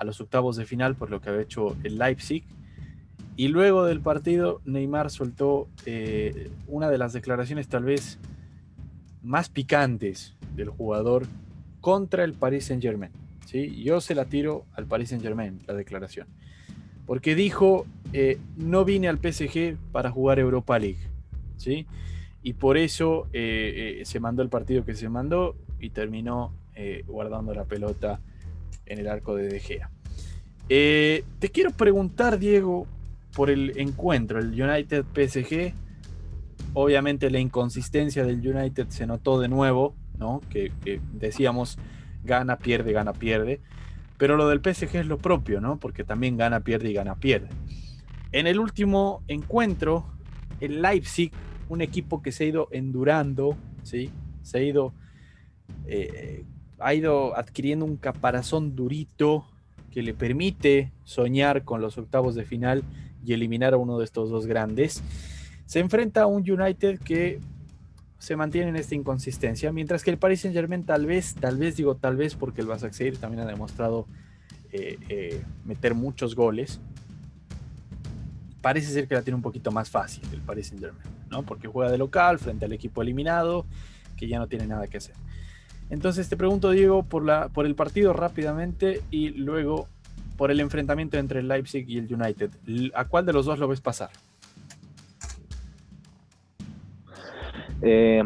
[0.04, 2.45] los octavos de final por lo que había hecho el Leipzig.
[3.36, 8.20] Y luego del partido, Neymar soltó eh, una de las declaraciones tal vez
[9.24, 11.26] más picantes del jugador
[11.80, 13.12] contra el Paris Saint Germain.
[13.46, 13.82] ¿sí?
[13.84, 16.28] Yo se la tiro al Paris Saint Germain, la declaración
[17.06, 21.00] porque dijo, eh, no vine al PSG para jugar Europa League,
[21.58, 21.86] ¿sí?
[22.41, 26.54] Y por eso eh, se mandó el partido que se mandó y terminó
[27.06, 28.22] guardando la pelota
[28.86, 29.91] en el arco de De Gea.
[30.67, 32.88] te quiero preguntar, Diego,
[33.36, 35.74] por el encuentro, el United PSG.
[36.74, 40.41] Obviamente la inconsistencia del United se notó de nuevo, ¿no?
[40.50, 40.72] que
[41.13, 41.78] decíamos
[42.24, 43.62] gana, pierde, gana, pierde.
[44.17, 45.80] Pero lo del PSG es lo propio, ¿no?
[45.80, 47.48] Porque también gana, pierde y gana, pierde.
[48.32, 50.06] En el último encuentro,
[50.60, 51.32] el Leipzig,
[51.70, 54.12] un equipo que se ha ido endurando, ¿sí?
[54.44, 54.94] Se ha ido,
[55.88, 56.46] eh,
[56.80, 59.46] ha ido adquiriendo un caparazón durito
[59.89, 62.84] que le permite soñar con los octavos de final
[63.26, 65.02] y eliminar a uno de estos dos grandes.
[65.66, 67.40] Se enfrenta a un United que
[68.18, 71.76] se mantiene en esta inconsistencia, mientras que el Paris Saint Germain tal vez, tal vez
[71.76, 74.06] digo tal vez porque el Basaksehir también ha demostrado
[74.72, 76.80] eh, eh, meter muchos goles,
[78.62, 81.44] parece ser que la tiene un poquito más fácil el Paris Saint Germain, ¿no?
[81.44, 83.66] Porque juega de local frente al equipo eliminado,
[84.16, 85.16] que ya no tiene nada que hacer.
[85.90, 89.88] Entonces te pregunto, Diego, por, la, por el partido rápidamente y luego
[90.38, 92.52] por el enfrentamiento entre el Leipzig y el United.
[92.94, 94.10] ¿A cuál de los dos lo ves pasar?
[97.82, 98.24] Eh,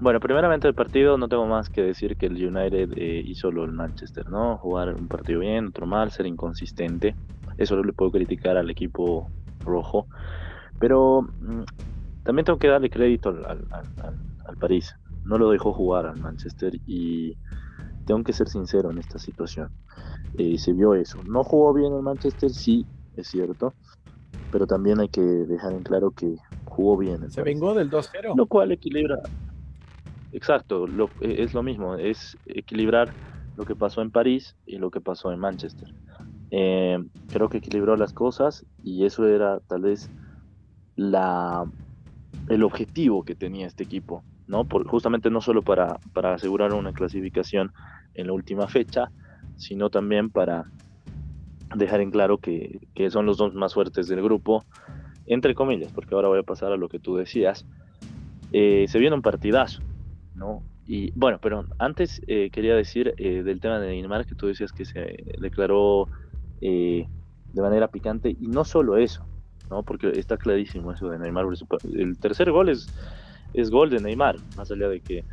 [0.00, 3.62] bueno, primeramente el partido no tengo más que decir que el United eh, hizo lo
[3.62, 4.56] del Manchester, ¿no?
[4.58, 7.14] Jugar un partido bien, otro mal, ser inconsistente.
[7.56, 9.30] Eso le puedo criticar al equipo
[9.64, 10.08] rojo.
[10.80, 11.62] Pero mm,
[12.24, 14.96] también tengo que darle crédito al, al, París.
[15.24, 17.36] No lo dejó jugar al Manchester y
[18.04, 19.70] tengo que ser sincero en esta situación.
[20.34, 21.22] Eh, se vio eso.
[21.24, 22.86] No jugó bien el Manchester, sí,
[23.16, 23.74] es cierto.
[24.50, 27.30] Pero también hay que dejar en claro que jugó bien.
[27.30, 28.34] Se vengó del 2-0.
[28.36, 29.18] Lo cual equilibra.
[30.32, 30.86] Exacto,
[31.20, 33.14] e, es lo mismo, es equilibrar
[33.56, 35.94] lo que pasó en París y lo que pasó en Manchester.
[36.50, 36.98] Eh,
[37.30, 40.10] creo que equilibró las cosas y eso era tal vez
[40.96, 41.70] la,
[42.48, 44.66] el objetivo que tenía este equipo, ¿no?
[44.86, 45.98] Justamente no solo para,
[46.34, 47.72] asegurar una clasificación
[48.14, 49.10] en la última fecha,
[49.56, 50.64] sino también para
[51.74, 54.64] dejar en claro que, son los dos más fuertes del grupo
[55.26, 57.64] entre comillas, porque ahora voy a pasar a lo que tú decías.
[58.52, 59.80] eh, se viene un partidazo,
[60.34, 60.62] ¿no?
[60.86, 64.72] Y bueno, pero antes eh, quería decir eh, del tema de Neymar, que tú decías
[64.72, 66.08] que se declaró
[66.60, 67.06] de
[67.60, 69.24] manera picante, y no solo eso,
[69.70, 69.82] ¿no?
[69.84, 71.46] Porque está clarísimo eso de Neymar.
[71.94, 72.88] El tercer gol es,
[73.54, 75.24] es gol de Neymar, más allá de que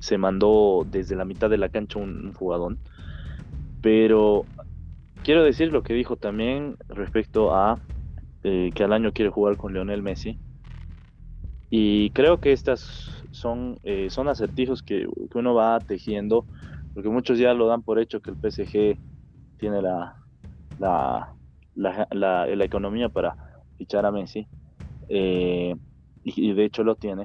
[0.00, 2.78] se mandó desde la mitad de la cancha un, un jugadón.
[3.80, 4.44] Pero
[5.22, 7.78] quiero decir lo que dijo también respecto a
[8.46, 10.38] eh, que al año quiere jugar con Lionel Messi.
[11.70, 16.44] Y creo que estas son, eh, son acertijos que, uno va tejiendo,
[16.92, 18.98] porque muchos ya lo dan por hecho que el PSG
[19.56, 20.16] tiene la,
[20.78, 21.34] la,
[21.74, 24.46] la, economía para fichar a Messi,
[25.08, 25.74] eh,
[26.22, 27.24] y, de hecho lo tiene.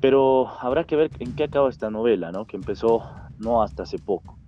[0.00, 2.46] Pero habrá que ver en qué acaba esta novela, ¿no?
[2.46, 3.02] que empezó
[3.38, 4.38] no hasta hace poco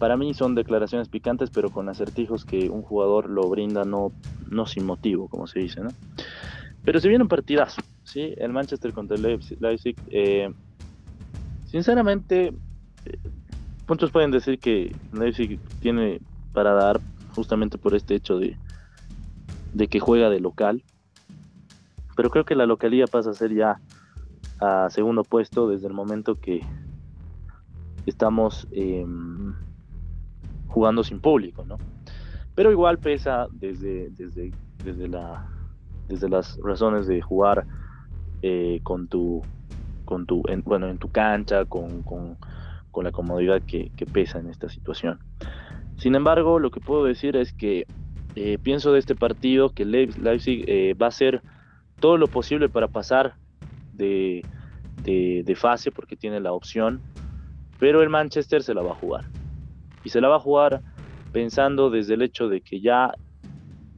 [0.00, 4.12] para mí son declaraciones picantes, pero con acertijos que un jugador lo brinda no,
[4.50, 5.90] no sin motivo, como se dice, ¿no?
[6.82, 8.32] Pero se viene un partidazo, ¿sí?
[8.38, 9.96] El Manchester contra el Leipzig.
[10.10, 10.50] Eh,
[11.66, 12.54] sinceramente,
[13.04, 13.18] eh,
[13.86, 16.22] muchos pueden decir que Leipzig tiene
[16.54, 16.98] para dar
[17.34, 18.56] justamente por este hecho de,
[19.74, 20.82] de que juega de local.
[22.16, 23.80] Pero creo que la localía pasa a ser ya
[24.60, 26.60] a segundo puesto desde el momento que
[28.06, 28.66] estamos...
[28.72, 29.06] Eh,
[30.70, 31.76] jugando sin público, ¿no?
[32.54, 34.52] Pero igual pesa desde, desde,
[34.84, 35.46] desde, la,
[36.08, 37.66] desde las razones de jugar
[38.42, 39.42] eh, con tu,
[40.04, 42.36] con tu bueno, en tu cancha, con, con,
[43.02, 45.20] la comodidad que, pesa en esta situación.
[45.96, 47.86] Sin embargo, lo que puedo decir es que
[48.36, 51.42] eh, pienso de este partido que Leipzig eh, va a hacer
[52.00, 53.34] todo lo posible para pasar
[53.92, 54.42] de,
[55.04, 57.00] de, fase porque tiene la opción,
[57.78, 59.24] pero el Manchester se la va a jugar
[60.04, 60.82] y se la va a jugar
[61.32, 63.12] pensando desde el hecho de que ya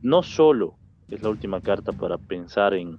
[0.03, 0.75] no solo
[1.09, 2.99] es la última carta para pensar en,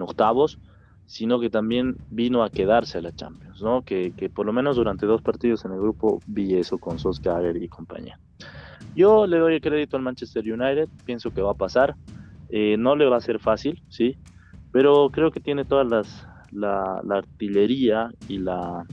[0.00, 0.58] octavos,
[1.06, 3.82] sino que también vino a quedarse a la Champions, ¿no?
[3.82, 7.68] Que, por lo menos durante dos partidos en el grupo vi eso con Solskjaer y
[7.68, 8.18] compañía.
[8.94, 11.96] Yo le doy el crédito al Manchester United, pienso que va a pasar,
[12.50, 14.18] eh, no le va a ser fácil, sí,
[14.72, 18.86] pero creo que tiene todas las la artillería y la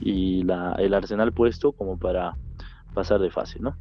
[0.00, 2.36] y la, el arsenal puesto como para
[2.92, 3.76] pasar de fácil, ¿no?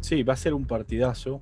[0.00, 1.40] Sí, va a ser un partidazo.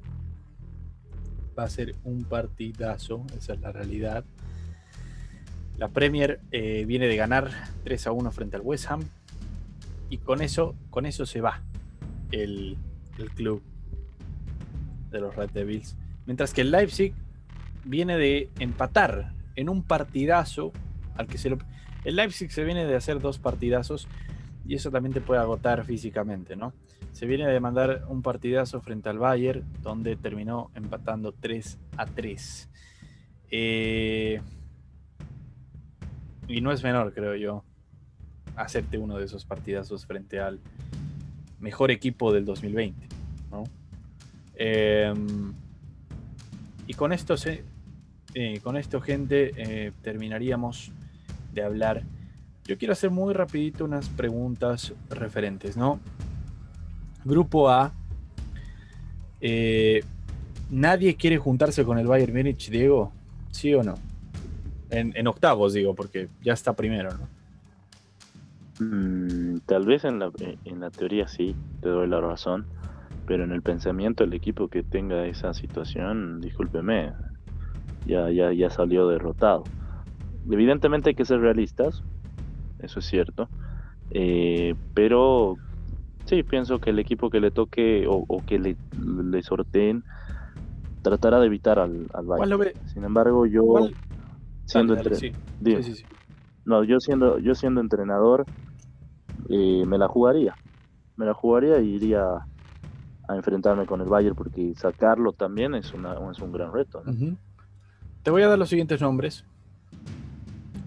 [1.59, 4.25] Va a ser un partidazo, esa es la realidad.
[5.79, 7.51] La Premier eh, viene de ganar
[7.85, 9.03] 3 a 1 frente al West Ham.
[10.11, 11.63] Y con eso, con eso se va
[12.31, 12.77] el,
[13.19, 13.63] el club
[15.13, 15.97] de los Red Devils.
[16.27, 17.15] Mientras que el Leipzig
[17.85, 20.73] viene de empatar en un partidazo
[21.17, 21.59] al que se lo,
[22.05, 24.09] el Leipzig se viene de hacer dos partidazos
[24.67, 26.73] y eso también te puede agotar físicamente, ¿no?
[27.13, 32.71] Se viene de mandar un partidazo frente al Bayern, donde terminó empatando 3 a 3.
[33.51, 34.41] Eh,
[36.49, 37.65] y no es menor, creo yo,
[38.57, 40.61] hacerte uno de esos partidazos frente al
[41.61, 43.09] mejor equipo del 2020,
[43.51, 43.65] ¿no?
[44.65, 45.53] Em,
[46.87, 47.65] y con esto, se,
[48.33, 50.93] eh, con esto gente, eh, terminaríamos
[51.53, 52.05] de hablar,
[52.65, 55.99] yo quiero hacer muy rapidito unas preguntas referentes, ¿no?
[57.25, 57.93] Grupo A.
[59.41, 60.05] Eh,
[60.71, 63.11] ¿Nadie quiere juntarse con el Bayern Múnich, Diego?
[63.51, 63.97] ¿Sí o no?
[64.91, 67.29] En, octavos, digo, porque ya está primero, ¿no?
[68.79, 70.31] Mm, tal vez en la,
[70.65, 72.65] en la teoría sí, te doy la razón,
[73.27, 77.13] pero en el pensamiento el equipo que tenga esa situación, discúlpeme,
[78.07, 79.65] ya, ya, ya salió derrotado.
[80.51, 82.03] Evidentemente hay que ser realistas,
[82.81, 83.49] eso es cierto,
[84.11, 85.57] eh, pero
[86.25, 90.03] sí, pienso que el equipo que le toque o, que le, le, sorteen
[91.03, 92.73] tratará de evitar al, al Bayern.
[92.87, 93.89] Sin embargo, yo
[94.65, 94.95] siendo
[96.65, 98.47] no, yo siendo yo siendo entrenador
[99.49, 100.55] eh, me la jugaría,
[101.17, 102.23] me la jugaría y iría
[103.29, 107.03] a enfrentarme con el Bayern porque sacarlo también es, una, es un gran reto.
[108.23, 109.45] Te voy a dar los siguientes nombres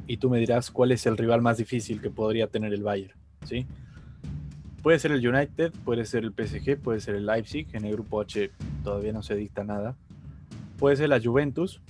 [0.07, 3.13] y tú me dirás cuál es el rival más difícil que podría tener el Bayern,
[3.43, 3.65] ¿sí?
[4.81, 8.21] Puede ser el United, puede ser el PSG, puede ser el Leipzig, en el grupo
[8.21, 8.51] H
[8.83, 9.95] todavía no se dicta nada.
[10.77, 11.81] Puede ser la Juventus,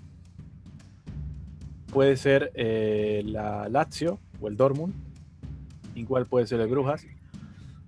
[1.92, 4.94] puede ser eh, la Lazio o el Dortmund,
[5.94, 7.06] igual puede ser el Brujas,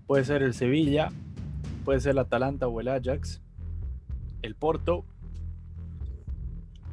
[0.07, 1.09] puede ser el Sevilla,
[1.87, 3.41] puede ser el Atalanta o el Ajax,
[4.41, 5.05] el Porto,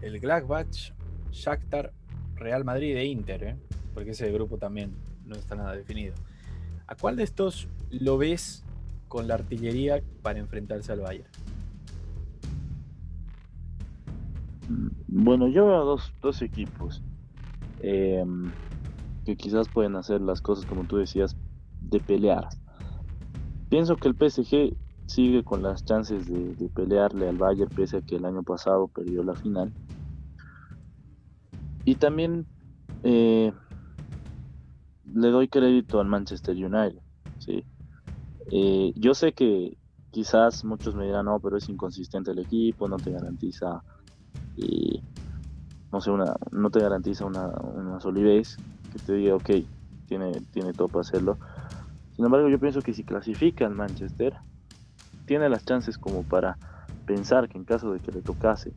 [0.02, 0.94] el Gladbach,
[1.32, 1.92] Shakhtar
[2.36, 3.56] Real Madrid e Inter, ¿eh?
[3.92, 4.94] porque ese grupo también
[5.26, 6.14] no está nada definido.
[6.86, 8.64] ¿A cuál de estos lo ves
[9.08, 11.28] con la artillería para enfrentarse al Bayern?
[15.08, 17.02] Bueno, yo veo dos, dos equipos
[17.80, 18.52] em,
[19.24, 21.36] que quizás pueden hacer las cosas como tú decías,
[21.80, 22.46] de pelear.
[23.68, 28.16] Pienso que el PSG sigue con las chances de, pelearle al Bayern pese a que
[28.16, 29.72] el año pasado perdió la final.
[31.84, 32.46] Y también
[33.02, 33.52] eh,
[35.12, 37.00] le doy crédito al Manchester United.
[37.38, 37.64] ¿sí?
[38.50, 39.76] Eh, yo sé que
[40.10, 43.82] quizás muchos me dirán, no, pero es inconsistente el equipo, no te garantiza,
[44.56, 45.02] eh,
[45.92, 48.56] no sé, una, no te garantiza una, una, solidez
[48.92, 49.50] que te diga, ok,
[50.06, 51.36] tiene, tiene todo para hacerlo.
[52.14, 54.34] Sin embargo, yo pienso que si clasifica al Manchester,
[55.26, 56.56] tiene las chances como para
[57.06, 58.72] pensar que en caso de que le tocase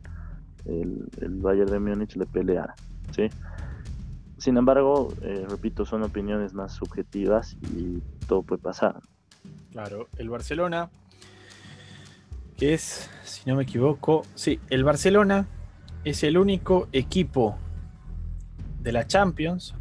[0.64, 2.74] el, el Bayern de Múnich le peleara.
[3.14, 3.28] ¿sí?
[4.38, 9.00] Sin embargo, eh, repito, son opiniones más subjetivas y todo puede pasar.
[9.72, 10.90] Claro, el Barcelona,
[12.56, 15.46] que es, si no me equivoco, sí, el Barcelona
[16.04, 17.58] es el único equipo
[18.80, 19.74] de la Champions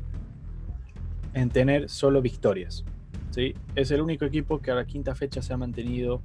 [1.34, 2.84] en tener solo victorias.
[3.30, 3.54] ¿sí?
[3.76, 6.22] Es el único equipo que a la quinta fecha se ha mantenido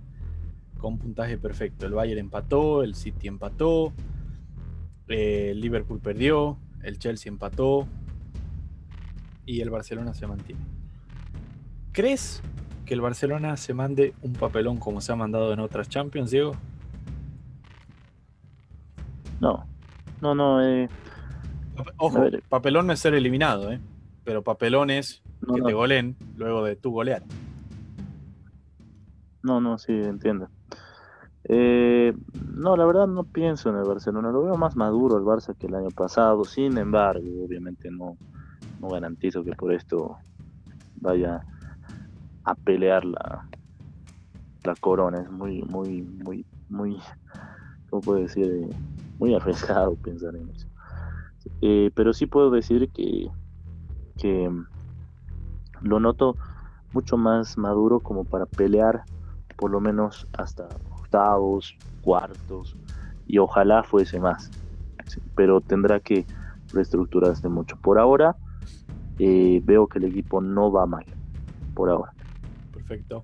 [0.82, 1.86] con puntaje perfecto.
[1.86, 3.92] El Bayern empató, el City empató,
[5.08, 7.86] el Liverpool perdió, el Chelsea empató
[9.46, 10.60] y el Barcelona se mantiene.
[11.92, 12.42] ¿Crees
[12.84, 16.56] que el Barcelona se mande un papelón como se ha mandado en otras Champions, Diego?
[19.40, 19.66] No,
[20.20, 20.62] no, no.
[20.66, 20.88] Eh...
[21.96, 23.80] Ojo, papelón no es ser eliminado, ¿eh?
[24.24, 25.22] pero papelón es
[25.54, 27.22] que te golen luego de tu golear.
[29.42, 30.48] No, no, sí, entiendo.
[31.48, 32.14] Eh,
[32.54, 35.66] no, la verdad no pienso en el Barcelona, lo veo más maduro el Barça que
[35.66, 38.16] el año pasado, sin embargo, obviamente no,
[38.78, 40.18] no garantizo que por esto
[40.96, 41.44] vaya
[42.44, 43.48] a pelear la,
[44.64, 47.00] la corona, es muy, muy, muy, muy,
[47.90, 48.46] ¿cómo puedo decir?
[48.46, 48.76] Eh,
[49.18, 50.66] muy arriesgado pensar en eso.
[51.60, 53.28] Eh, pero sí puedo decir que,
[54.16, 54.48] que
[55.80, 56.36] lo noto
[56.92, 59.04] mucho más maduro como para pelear
[59.56, 60.68] por lo menos hasta
[61.12, 62.76] octavos, cuartos,
[63.26, 64.50] y ojalá fuese más.
[65.36, 66.24] pero tendrá que
[66.72, 67.76] reestructurarse mucho.
[67.76, 68.34] Por ahora,
[69.18, 71.04] eh, veo que el equipo no va mal.
[71.74, 72.14] Por ahora.
[72.72, 73.22] Perfecto.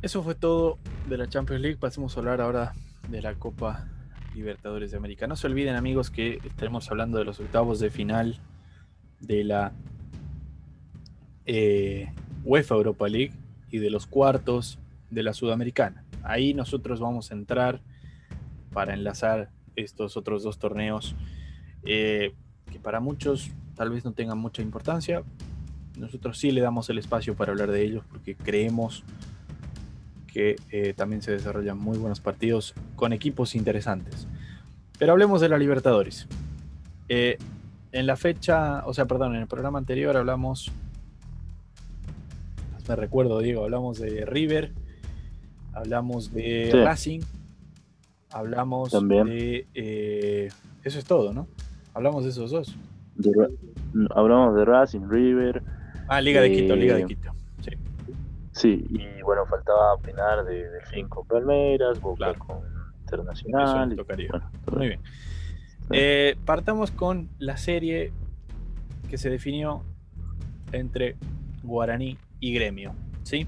[0.00, 1.76] Eso fue todo de la Champions League.
[1.76, 2.72] Pasemos a hablar ahora
[3.08, 3.88] de la Copa
[4.34, 5.26] Libertadores de América.
[5.26, 8.38] No se olviden, amigos, que estaremos hablando de los octavos de final
[9.20, 9.72] de la
[11.46, 12.12] eh,
[12.44, 13.32] UEFA Europa League
[13.70, 14.78] y de los cuartos
[15.10, 16.03] de la Sudamericana.
[16.24, 17.80] Ahí nosotros vamos a entrar
[18.72, 21.14] para enlazar estos otros dos torneos
[21.84, 22.34] eh,
[22.70, 25.22] que para muchos tal vez no tengan mucha importancia.
[25.98, 29.04] Nosotros sí le damos el espacio para hablar de ellos porque creemos
[30.26, 34.26] que eh, también se desarrollan muy buenos partidos con equipos interesantes.
[34.98, 36.26] Pero hablemos de la Libertadores.
[37.08, 37.38] Eh,
[37.92, 40.72] en la fecha, o sea, perdón, en el programa anterior hablamos,
[42.88, 44.72] me recuerdo, Diego, hablamos de River
[45.74, 47.20] hablamos de Racing,
[48.30, 49.66] hablamos de...
[49.74, 50.48] Eh,
[50.82, 51.48] eso es todo, ¿no?
[51.94, 52.76] Hablamos de esos dos.
[54.14, 55.62] hablamos de Racing, River.
[56.08, 57.32] Ah, Liga de Quito, Liga de eh, Quito.
[57.60, 57.70] Sí.
[58.52, 62.58] Sí, y bueno, faltaba opinar de Delfín con Palmeiras, Boca con
[63.00, 63.96] Internacional.
[64.72, 65.00] Muy bien.
[65.90, 68.12] Eh, partamos con la serie
[69.10, 69.82] que se definió
[70.72, 71.16] entre
[71.62, 72.94] Guaraní y Gremio.
[73.24, 73.46] ¿sí?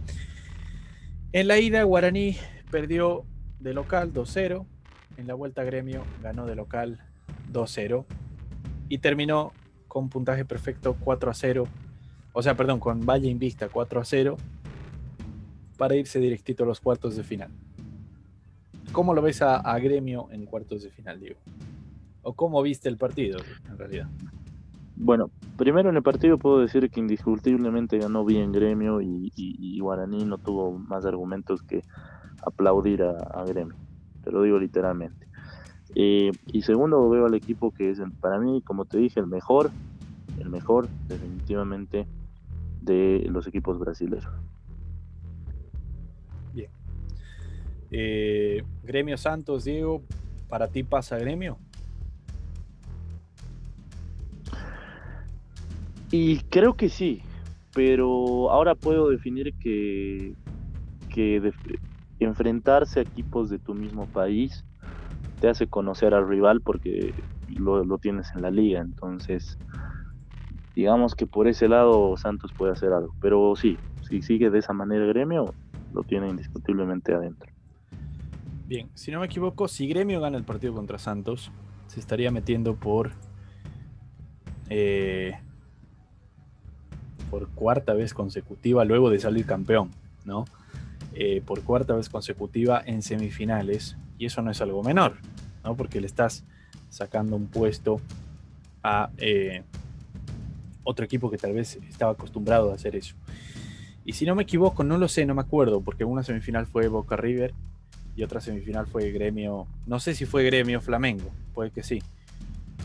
[1.36, 2.34] En la ida, Guaraní
[2.70, 3.26] perdió
[3.60, 4.64] de local 2-0.
[5.18, 6.98] En la vuelta, Gremio ganó de local
[7.52, 8.06] 2-0.
[8.88, 9.52] Y terminó
[9.86, 11.66] con puntaje perfecto 4-0.
[12.32, 14.38] O sea, perdón, con Valle Invista 4-0.
[15.76, 17.50] Para irse directito a los cuartos de final.
[18.92, 21.38] ¿Cómo lo ves a, a Gremio en cuartos de final, Diego?
[22.22, 24.08] ¿O cómo viste el partido, en realidad?
[24.96, 30.38] Bueno, primero en el partido puedo decir que indiscutiblemente ganó bien Gremio y, Guaraní no
[30.38, 31.82] tuvo más argumentos que
[32.44, 33.76] aplaudir a, Gremio.
[34.24, 35.28] Te lo digo literalmente.
[35.94, 39.70] Eh, y segundo, veo al equipo que es para mí, como te dije, el mejor,
[40.40, 42.06] el mejor definitivamente
[42.80, 44.26] de los equipos brasileños.
[46.54, 46.70] Bien.
[47.90, 50.02] Eh, gremio Santos, Diego,
[50.48, 51.58] ¿para ti pasa Gremio?
[56.10, 57.22] Y creo que sí,
[57.74, 60.34] pero ahora puedo definir que,
[61.10, 61.52] que
[62.20, 64.64] enfrentarse a equipos de tu mismo país
[65.40, 67.12] te hace conocer al rival porque
[67.48, 68.80] lo, lo, tienes en la liga.
[68.80, 69.58] Entonces,
[70.74, 73.14] digamos que por ese lado Santos puede hacer algo.
[73.20, 73.78] Pero sí,
[74.08, 75.54] si sigue de esa manera el gremio,
[75.92, 77.50] lo tiene indiscutiblemente adentro.
[78.66, 81.52] Bien, si no me equivoco, si Gremio gana el partido contra Santos,
[81.86, 83.12] se estaría metiendo por
[84.68, 85.34] eh,
[87.30, 89.90] por cuarta vez consecutiva luego de salir campeón,
[90.24, 90.44] ¿no?
[91.14, 95.16] Eh, por cuarta vez consecutiva en semifinales y eso no es algo menor,
[95.64, 95.76] ¿no?
[95.76, 96.44] Porque le estás
[96.90, 98.00] sacando un puesto
[98.82, 99.62] a eh,
[100.84, 103.16] otro equipo que tal vez estaba acostumbrado a hacer eso.
[104.04, 106.88] Y si no me equivoco, no lo sé, no me acuerdo, porque una semifinal fue
[106.88, 107.52] Boca River
[108.14, 112.02] y otra semifinal fue Gremio, no sé si fue Gremio Flamengo, puede que sí.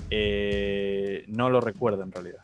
[0.10, 2.42] Eh, no lo recuerdo en realidad.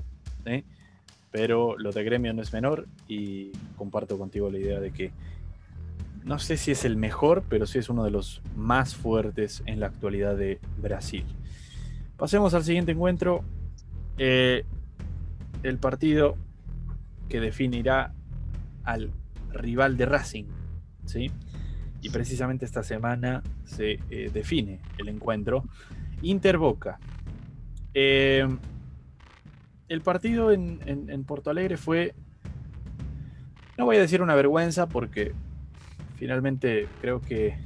[1.38, 5.11] Pero lo de Gremio no es menor y comparto contigo la idea de que
[6.25, 9.79] no sé si es el mejor, pero sí es uno de los más fuertes en
[9.79, 11.25] la actualidad de Brasil.
[12.17, 13.43] Pasemos al siguiente encuentro.
[14.17, 14.65] Eh,
[15.61, 16.38] el partido
[17.29, 18.15] que definirá
[18.83, 19.11] al
[19.51, 20.45] rival de Racing.
[21.05, 21.29] ¿sí?
[22.01, 25.65] Y precisamente esta semana se eh, define el encuentro.
[26.23, 26.97] Inter Boca.
[27.93, 28.47] Eh,
[29.89, 32.13] el partido en, en, Porto Alegre fue,
[33.77, 35.33] no voy a decir una vergüenza porque
[36.15, 37.57] finalmente creo que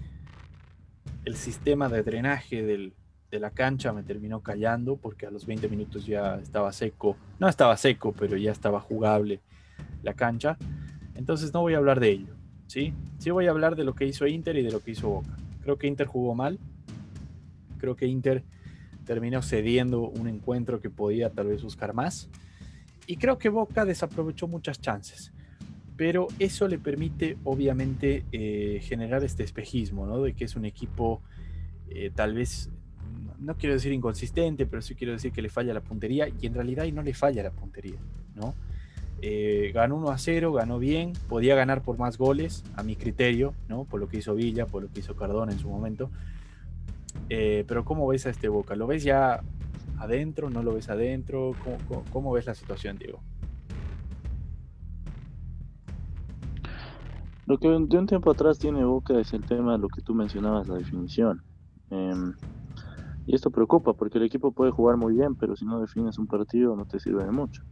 [1.26, 2.94] el sistema de drenaje del,
[3.32, 7.18] de la cancha me terminó callando porque a los 20 minutos ya estaba seco.
[7.40, 9.40] No estaba seco, pero ya estaba jugable
[10.04, 10.58] la cancha.
[11.16, 12.36] Entonces no voy a hablar de ello.
[12.68, 12.94] ¿sí?
[13.18, 15.36] sí voy a hablar de lo que hizo Inter y de lo que hizo Boca.
[15.64, 16.60] Creo que Inter jugó mal.
[17.80, 18.44] Creo que Inter
[19.06, 22.30] terminó cediendo un encuentro que podía tal vez buscar más.
[23.08, 25.32] Y creo que Boca desaprovechó muchas chances.
[25.98, 30.22] Pero eso le permite obviamente eh, generar este espejismo, ¿no?
[30.22, 31.22] De que es un equipo
[31.90, 32.70] eh, tal vez
[33.42, 36.54] no quiero decir inconsistente, pero sí quiero decir que le falla la puntería y en
[36.54, 38.00] realidad no le falla la puntería,
[38.36, 38.54] ¿no?
[39.24, 43.54] Eh, ganó 1 a 0, ganó bien, podía ganar por más goles, a mi criterio,
[43.68, 43.84] ¿no?
[43.84, 46.10] Por lo que hizo Villa, por lo que hizo Cardona en su momento.
[47.34, 48.76] Eh, pero ¿cómo ves a este Boca?
[48.76, 49.42] ¿Lo ves ya
[50.00, 50.50] adentro?
[50.50, 51.54] ¿No lo ves adentro?
[52.12, 53.22] ¿Cómo, ves la situación, Diego?
[57.46, 60.14] Lo que de un tiempo atrás tiene Boca es el tema de lo que tú
[60.14, 61.42] mencionabas, la definición.
[61.90, 62.34] Em,
[63.26, 66.28] y esto preocupa porque el equipo puede jugar muy bien, pero si no defines un
[66.28, 67.64] partido no te sirve de mucho.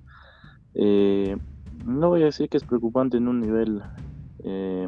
[0.73, 1.35] Eh,
[1.83, 3.81] no voy a decir que es preocupante en un nivel
[4.41, 4.87] eh,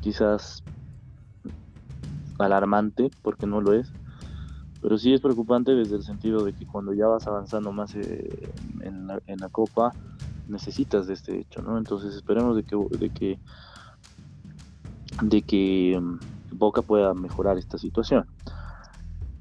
[0.00, 0.64] quizás
[2.38, 3.92] alarmante, porque no lo es,
[4.80, 8.52] pero sí es preocupante desde el sentido de que cuando ya vas avanzando más eh,
[8.80, 9.92] en, la, en, la, copa,
[10.46, 11.78] necesitas de este hecho, ¿no?
[11.78, 13.38] Entonces esperemos de que, de que,
[15.22, 18.26] de que mm, Boca pueda mejorar esta situación.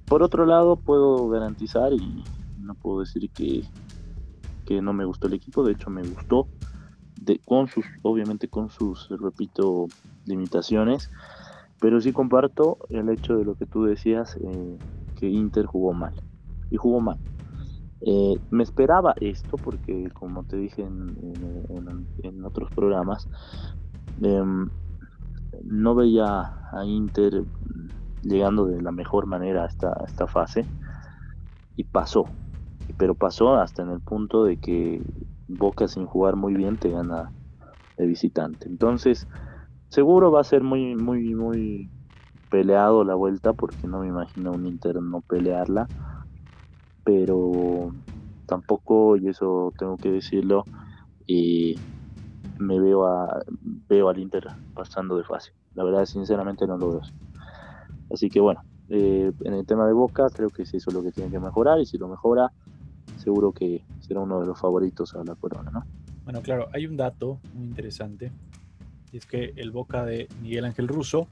[0.05, 2.23] Por otro lado, puedo garantizar y
[2.59, 3.63] no puedo decir que,
[4.65, 6.47] que no me gustó el equipo, de hecho me gustó,
[7.21, 9.87] de, con sus, obviamente con sus, repito,
[10.25, 11.09] limitaciones,
[11.79, 14.79] pero sí comparto el hecho de lo que tú decías, eh,
[15.15, 16.13] que Inter jugó mal,
[16.69, 17.19] y jugó mal.
[18.01, 23.27] Eh, me esperaba esto porque, como te dije en, otros programas,
[24.21, 24.69] em,
[25.63, 27.43] no veía a Inter
[28.21, 30.69] llegando de la mejor manera a esta, esta fase.
[31.75, 32.31] Y pasó.
[32.97, 35.01] Pero pasó hasta en el punto de que
[35.47, 37.31] Boca sin jugar muy bien te gana
[37.97, 38.67] de visitante.
[38.67, 39.27] Entonces,
[39.97, 41.89] seguro va a ser muy, muy, muy
[42.51, 45.87] peleado la vuelta porque no me imagino un Inter no pelearla.
[47.03, 47.95] Pero
[48.45, 50.65] tampoco, y eso tengo que decirlo,
[51.25, 51.79] y
[52.59, 53.43] me veo a
[53.89, 54.45] veo al Inter
[54.75, 55.51] pasando de fase.
[55.73, 57.01] La verdad, sinceramente no lo veo.
[58.11, 61.11] Así que bueno, eh, en el tema de Boca creo que es eso lo que
[61.11, 62.51] tiene que mejorar y si lo mejora,
[63.15, 65.83] seguro que será uno de los favoritos a la corona, ¿no?
[66.23, 68.31] Bueno, claro, hay un dato muy interesante
[69.11, 71.27] y es que el Boca de Miguel Ángel Russo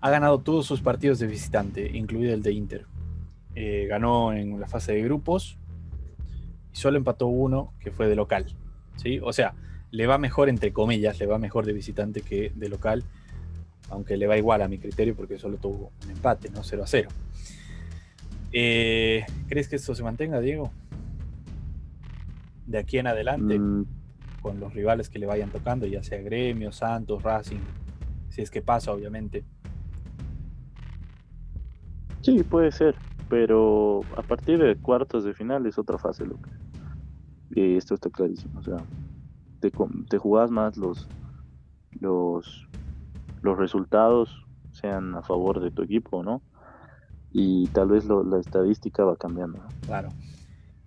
[0.00, 2.86] ha ganado todos sus partidos de visitante, incluido el de Inter.
[3.54, 5.56] Eh, ganó en la fase de grupos
[6.72, 8.46] y solo empató uno que fue de local.
[8.96, 9.20] ¿sí?
[9.22, 9.54] O sea,
[9.90, 13.04] le va mejor, entre comillas, le va mejor de visitante que de local
[13.90, 16.62] aunque le va igual a mi criterio porque solo tuvo un empate, ¿no?
[16.62, 17.08] 0 a 0.
[18.52, 20.70] Eh, ¿Crees que esto se mantenga, Diego?
[22.66, 23.86] De aquí en adelante, mm.
[24.44, 27.62] Con los rivales que le vayan tocando, ya sea Gremio, Santos, Racing,
[28.28, 29.42] si es que pasa, obviamente.
[32.20, 32.94] Sí, puede ser,
[33.30, 36.52] pero a partir de cuartos de final es otra fase, Lucas.
[37.54, 38.76] Y esto está clarísimo, o sea,
[39.60, 39.72] te,
[40.10, 41.08] te jugás más los,
[42.00, 42.68] los
[43.44, 46.42] los resultados sean a favor de tu equipo, ¿no?
[47.30, 49.62] Y tal vez la estadística va cambiando.
[49.86, 50.08] Claro.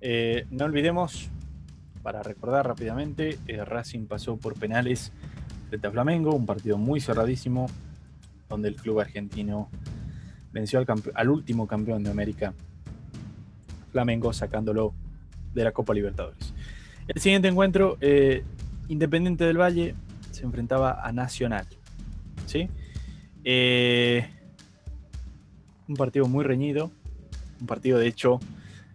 [0.02, 1.30] Eh, no olvidemos,
[2.08, 5.12] para recordar rápidamente, eh, Racing pasó por penales
[5.68, 7.66] frente a Flamengo, un partido muy cerradísimo,
[8.48, 9.70] donde el club argentino
[10.54, 10.82] venció
[11.14, 12.54] al, último campeón de América,
[13.92, 14.94] Flamengo, sacándolo
[15.54, 16.54] de la Copa Libertadores.
[17.10, 18.46] El siguiente encuentro, eh,
[18.88, 19.94] Independiente del Valle
[20.32, 21.68] se enfrentaba a Nacional.
[22.46, 22.70] ¿sí?
[23.44, 24.26] Eh,
[25.90, 26.90] un partido muy reñido,
[27.60, 28.40] un partido de hecho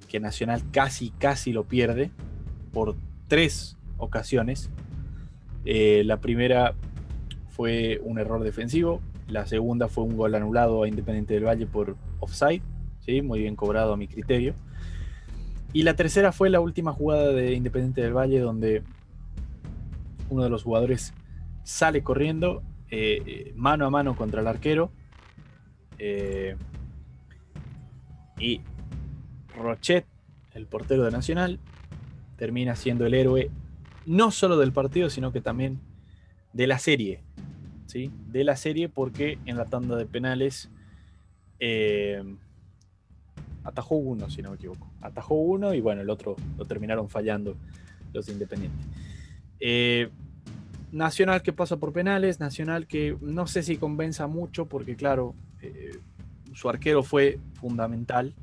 [0.09, 2.11] que Nacional casi, casi lo pierde
[2.73, 2.97] por
[3.29, 4.71] tres ocasiones.
[5.65, 6.75] Eh, la primera
[7.51, 11.97] fue un error defensivo, la segunda fue un gol anulado a Independiente del Valle por
[12.21, 12.63] offside,
[13.01, 13.23] ¿sí?
[13.23, 14.55] muy bien cobrado a mi criterio.
[15.73, 18.83] Y la tercera fue la última jugada de Independiente del Valle donde
[20.29, 21.15] uno de los jugadores
[21.63, 24.91] sale corriendo eh, mano a mano contra el arquero.
[25.99, 26.57] Eh,
[28.39, 28.61] y
[29.57, 30.05] Rochet,
[30.53, 31.59] el portero de Nacional,
[32.43, 33.53] termina siendo el héroe
[34.05, 35.79] no solo del partido, sino que también
[36.53, 37.23] de la serie.
[37.87, 38.11] ¿sí?
[38.33, 40.69] De la serie porque en la tanda de penales
[41.61, 42.21] eh,
[43.63, 44.91] atajó uno, si no me equivoco.
[45.03, 47.55] Atajó uno y bueno, el otro lo terminaron fallando
[48.13, 48.89] los independientes.
[49.61, 50.11] Eh,
[50.91, 55.93] Nacional que pasa por penales, Nacional que no sé si convenza mucho porque claro, eh,
[56.55, 58.35] su arquero fue fundamental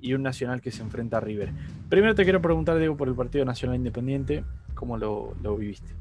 [0.00, 1.52] y un Nacional que se enfrenta a River.
[1.88, 4.44] Primero te quiero preguntar, Diego, por el Partido Nacional Independiente,
[4.74, 5.92] ¿cómo lo, viviste?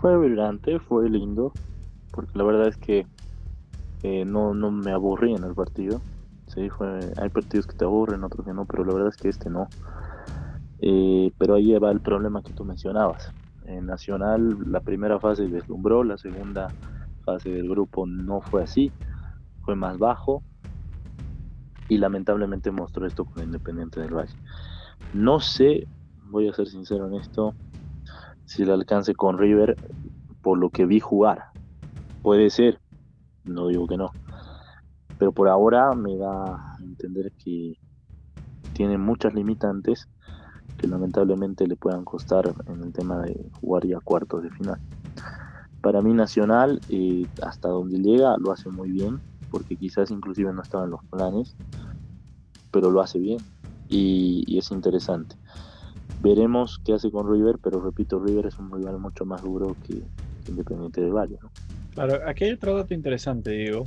[0.00, 1.52] Fue vibrante, fue lindo,
[2.12, 3.06] porque la verdad es que
[4.02, 6.00] eh, no, no me aburrí en el partido.
[6.46, 9.28] Sí, fue, hay partidos que te aburren, otros que no, pero la verdad es que
[9.28, 9.68] este no.
[10.80, 13.32] Eh, pero ahí va el problema que tú mencionabas.
[13.66, 16.68] En Nacional la primera fase deslumbró, la segunda
[17.24, 18.90] fase del grupo no fue así
[19.76, 20.42] más bajo
[21.90, 24.34] y lamentablemente mostró esto con Independiente del Valle.
[25.12, 25.88] No sé,
[26.30, 27.54] voy a ser sincero en esto,
[28.46, 29.76] si el alcance con River
[30.40, 31.46] por lo que vi jugar.
[32.22, 32.80] Puede ser,
[33.44, 34.12] no digo que no.
[35.18, 37.76] Pero por ahora me da a entender que
[38.72, 40.08] tiene muchas limitantes
[40.78, 44.80] que lamentablemente le puedan costar en el tema de jugar ya cuartos de final.
[45.82, 49.20] Para mí Nacional, eh, hasta donde llega, lo hace muy bien
[49.50, 51.56] porque quizás inclusive no estaba en los planes,
[52.70, 53.38] pero lo hace bien
[53.88, 55.36] y, es interesante.
[56.22, 60.02] Veremos qué hace con River, pero repito, River es un rival mucho más duro que,
[60.48, 61.38] Independiente de Valle.
[61.94, 63.84] Claro, aquí hay otro dato interesante, Diego.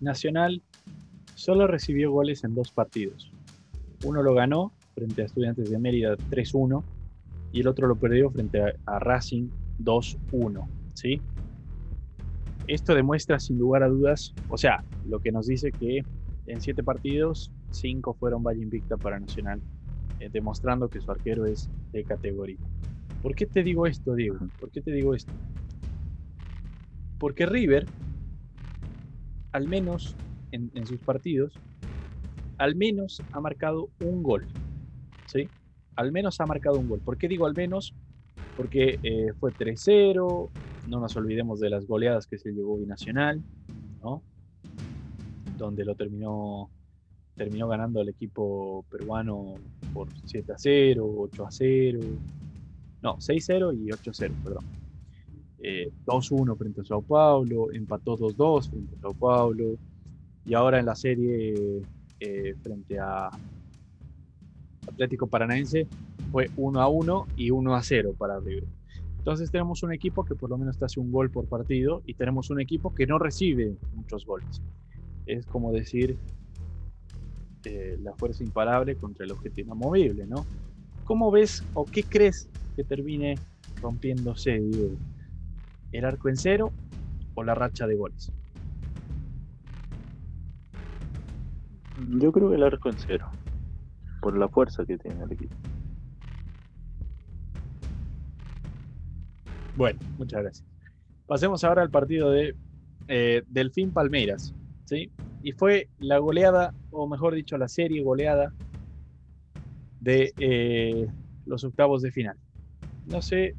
[0.00, 0.62] Nacional
[1.34, 3.32] solo recibió goles en dos partidos.
[4.04, 6.82] Uno lo ganó frente a Estudiantes de Mérida 3-1
[7.52, 9.48] y el otro lo perdió frente a, a Racing
[9.82, 10.66] 2-1.
[10.94, 11.20] ¿sí?
[12.66, 16.02] Esto demuestra sin lugar a dudas, o sea, lo que nos dice que
[16.46, 19.60] en siete partidos, cinco fueron Valle Invicta para Nacional,
[20.20, 22.58] eh, demostrando que su arquero es de categoría.
[23.22, 24.38] ¿Por qué te digo esto, Diego?
[24.58, 25.32] ¿Por qué te digo esto?
[27.18, 27.86] Porque River,
[29.52, 30.16] al menos
[30.50, 31.54] en, sus partidos,
[32.58, 34.46] al menos ha marcado un gol.
[35.26, 35.48] ¿Sí?
[35.94, 37.00] Al menos ha marcado un gol.
[37.00, 37.94] ¿Por qué digo al menos?
[38.56, 40.50] Porque eh, fue 3-0,
[40.88, 43.42] no nos olvidemos de las goleadas que se llevó Binacional,
[44.02, 44.22] ¿no?
[45.58, 46.70] Donde lo terminó,
[47.36, 49.54] terminó ganando el equipo peruano
[49.92, 52.00] por 7 a 0, 8 a 0,
[53.02, 54.64] no, 6 a 0 y 8 a 0, perdón.
[55.62, 59.76] 2-1 eh, frente a Sao Paulo, empató 2-2 frente a Sao Paulo,
[60.44, 61.82] y ahora en la serie
[62.18, 63.30] eh, frente a
[64.88, 65.86] Atlético Paranaense
[66.32, 68.64] fue 1 a 1 y 1 a 0 para River.
[69.22, 72.14] Entonces tenemos un equipo que por lo menos te hace un gol por partido y
[72.14, 74.60] tenemos un equipo que no recibe muchos goles.
[75.26, 76.18] Es como decir
[77.64, 80.44] eh, la fuerza imparable contra el objetivo inamovible, ¿no?
[81.04, 83.36] ¿Cómo ves o qué crees que termine
[83.80, 84.60] rompiéndose,
[85.92, 86.72] ¿El arco en cero
[87.34, 88.32] o la racha de goles?
[92.18, 93.30] Yo creo que el arco en cero,
[94.20, 95.54] por la fuerza que tiene el equipo.
[99.76, 100.68] Bueno, muchas gracias.
[101.26, 102.54] Pasemos ahora al partido de
[103.08, 104.54] eh, Delfín Palmeiras.
[104.84, 105.10] ¿sí?
[105.42, 108.52] Y fue la goleada, o mejor dicho, la serie goleada
[110.00, 111.06] de eh,
[111.46, 112.36] los octavos de final.
[113.06, 113.54] No sé,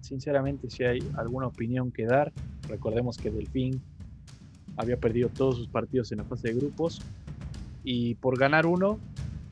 [0.00, 2.32] sinceramente, si hay alguna opinión que dar.
[2.68, 3.82] Recordemos que Delfín
[4.76, 7.02] había perdido todos sus partidos en la fase de grupos
[7.84, 8.98] y por ganar uno,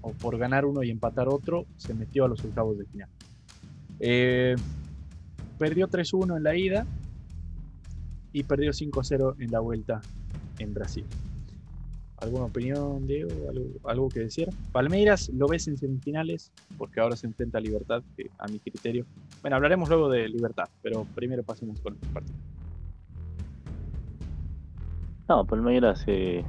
[0.00, 3.08] o por ganar uno y empatar otro, se metió a los octavos de final.
[4.00, 4.56] Eh,
[5.62, 6.86] perdió 3-1 en la ida
[8.32, 10.00] y perdió 5-0 en la vuelta
[10.58, 11.04] en Brasil.
[12.16, 13.30] ¿Alguna opinión, Diego?
[13.84, 14.48] ¿Algo, que decir?
[14.72, 18.02] Palmeiras lo ves en semifinales porque ahora se enfrenta a Libertad,
[18.38, 19.06] a mi criterio.
[19.40, 22.38] Bueno, hablaremos luego de Libertad, pero primero pasemos con el partido.
[25.28, 26.44] No, Palmeiras eh,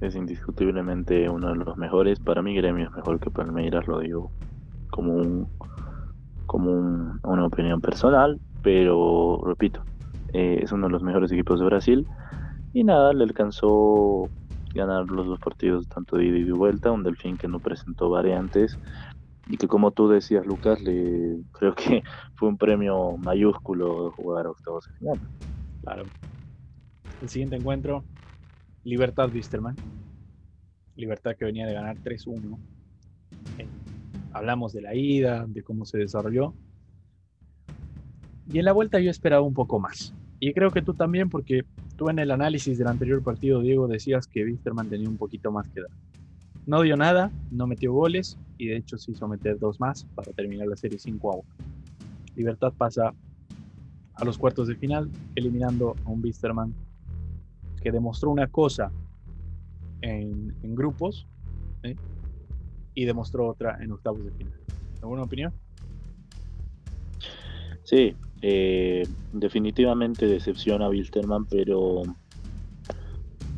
[0.00, 2.20] es indiscutiblemente uno de los mejores.
[2.20, 4.30] Para mí Gremio es mejor que Palmeiras, lo digo
[4.90, 5.48] como un
[6.46, 9.82] como una opinión personal, pero repito,
[10.32, 12.06] eh, es uno de los mejores equipos de Brasil
[12.72, 14.28] y nada, le alcanzó
[14.74, 18.10] ganar los dos partidos tanto de ida y de vuelta, un Delfín que no presentó
[18.10, 18.78] variantes
[19.48, 22.02] y que como tú decías Lucas, le creo que
[22.34, 25.20] fue un premio mayúsculo jugar octavos de final.
[25.82, 26.04] Claro.
[27.22, 28.04] El siguiente encuentro,
[28.84, 29.76] Libertad Wisterman.
[30.96, 32.58] Libertad que venía de ganar 3-1.
[34.36, 36.54] Hablamos de la ida, de cómo se desarrolló.
[38.52, 40.14] Y en la vuelta yo esperaba un poco más.
[40.38, 41.64] Y creo que tú también, porque
[41.96, 45.68] tú en el análisis del anterior partido, Diego, decías que Wisterman tenía un poquito más
[45.68, 45.90] que dar.
[46.66, 50.32] No dio nada, no metió goles y de hecho se hizo meter dos más para
[50.32, 51.44] terminar la serie 5 a 1.
[52.36, 53.14] Libertad pasa
[54.14, 56.74] a los cuartos de final, eliminando a un Wisterman
[57.82, 58.90] que demostró una cosa
[60.00, 61.26] en, grupos
[61.82, 61.96] ¿eh?
[62.96, 64.58] Y demostró otra en octavos de final.
[65.02, 65.52] ¿Alguna opinión?
[67.84, 72.02] Sí, eh, definitivamente decepciona a Wilterman, pero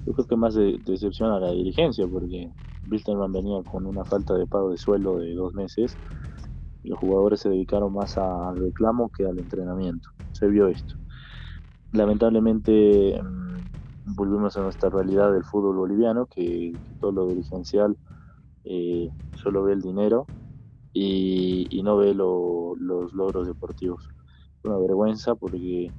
[0.04, 2.50] yo creo que más de, decepciona a la dirigencia, porque
[2.90, 5.96] Wilterman venía con una falta de pago de suelo de dos meses
[6.82, 10.10] y los jugadores se dedicaron más al reclamo que al entrenamiento.
[10.32, 10.96] Se vio esto.
[11.92, 17.96] Lamentablemente mm, volvimos a nuestra realidad del fútbol boliviano, que, todo lo dirigencial
[18.70, 20.26] eh, solo ve el dinero
[20.92, 24.08] y, no ve los logros deportivos
[24.64, 25.90] una vergüenza porque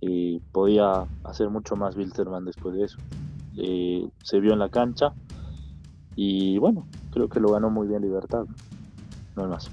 [0.00, 2.98] eh, podía hacer mucho más Wilterman después de eso.
[3.56, 5.12] Eh, se vio en la cancha
[6.14, 8.44] y bueno, creo que lo ganó muy bien Libertad.
[9.36, 9.70] No más.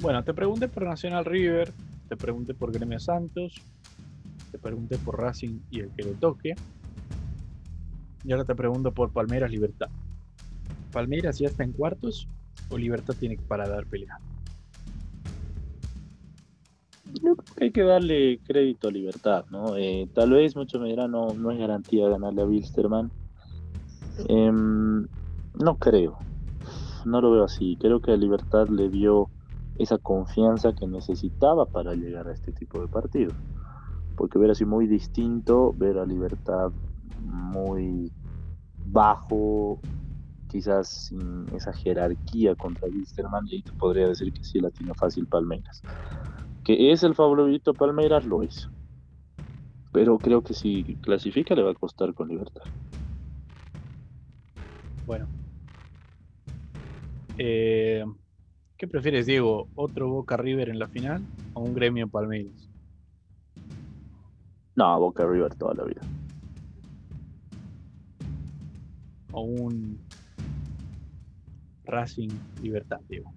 [0.00, 1.72] Bueno, te pregunté por Nacional River,
[2.08, 3.54] te pregunté por Gremio Santos,
[4.52, 6.54] te pregunté por Racing y el que le toque.
[8.24, 9.88] Y ahora te pregunto por Palmeiras Libertad.
[10.94, 12.28] ¿Palmeiras ya está en cuartos
[12.70, 14.20] o Libertad tiene de dar pelea?
[17.20, 19.76] Yo creo que hay que darle crédito a Libertad, ¿no?
[19.76, 23.10] Eh, tal vez mucho me dirán, no, no es garantía ganarle a Wilstermann.
[24.28, 25.08] Em,
[25.54, 26.16] no creo,
[27.04, 27.76] no lo veo así.
[27.80, 29.30] Creo que a Libertad le dio
[29.78, 33.34] esa confianza que necesitaba para llegar a este tipo de partidos.
[34.16, 36.70] Porque hubiera sido muy distinto ver a Libertad
[37.20, 38.12] muy
[38.86, 39.80] bajo,
[40.54, 44.94] quizás sin esa jerarquía contra Wilstermann, y ahí te podría decir que sí la tiene
[44.94, 45.82] fácil Palmeiras.
[46.62, 48.68] Que es el favorito Palmeiras, lo es.
[49.90, 52.62] Pero creo que si clasifica le va a costar con libertad.
[55.08, 55.26] Bueno.
[57.36, 58.04] Eh,
[58.76, 59.66] ¿Qué prefieres, Diego?
[59.74, 61.20] ¿Otro Boca River en la final
[61.54, 62.70] o un gremio Palmeiras?
[64.76, 66.02] No, Boca River toda la vida.
[69.32, 70.03] O un
[71.84, 72.30] Racing
[72.62, 73.32] Libertad, Diego.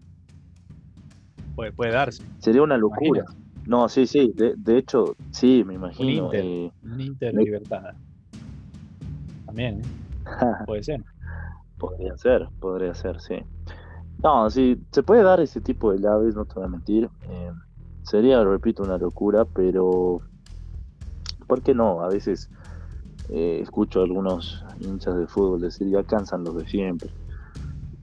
[1.56, 2.24] Puede, darse.
[2.40, 3.26] Sería una locura.
[3.66, 6.30] No, sí, sí, de, hecho, sí, me imagino.
[6.30, 7.96] Un Inter, eh, Inter Libertad.
[9.46, 9.84] También, ¿eh?
[10.66, 11.04] puede ser.
[11.78, 13.36] Podría ser, podría ser, sí.
[14.24, 17.10] No, sí, se puede dar ese tipo de llaves, no te voy a mentir.
[17.30, 17.52] Eh,
[18.04, 20.22] sería, repito, una locura, pero
[21.48, 22.02] ¿por qué no?
[22.02, 22.50] A veces
[23.30, 27.10] eh, escucho a algunos hinchas de fútbol decir ya cansan los de siempre.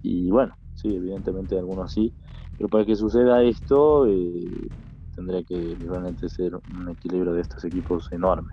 [0.04, 2.14] Y bueno, sí, evidentemente algunos sí,
[2.56, 4.70] pero para que suceda esto, eh,
[5.14, 8.52] tendría que realmente ser un equilibrio de estos equipos enorme.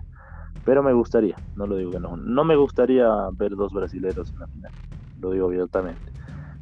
[0.64, 2.16] Pero me gustaría, no lo digo que no.
[2.16, 4.72] No me gustaría ver dos brasileros en la final,
[5.16, 6.12] lo digo abiertamente.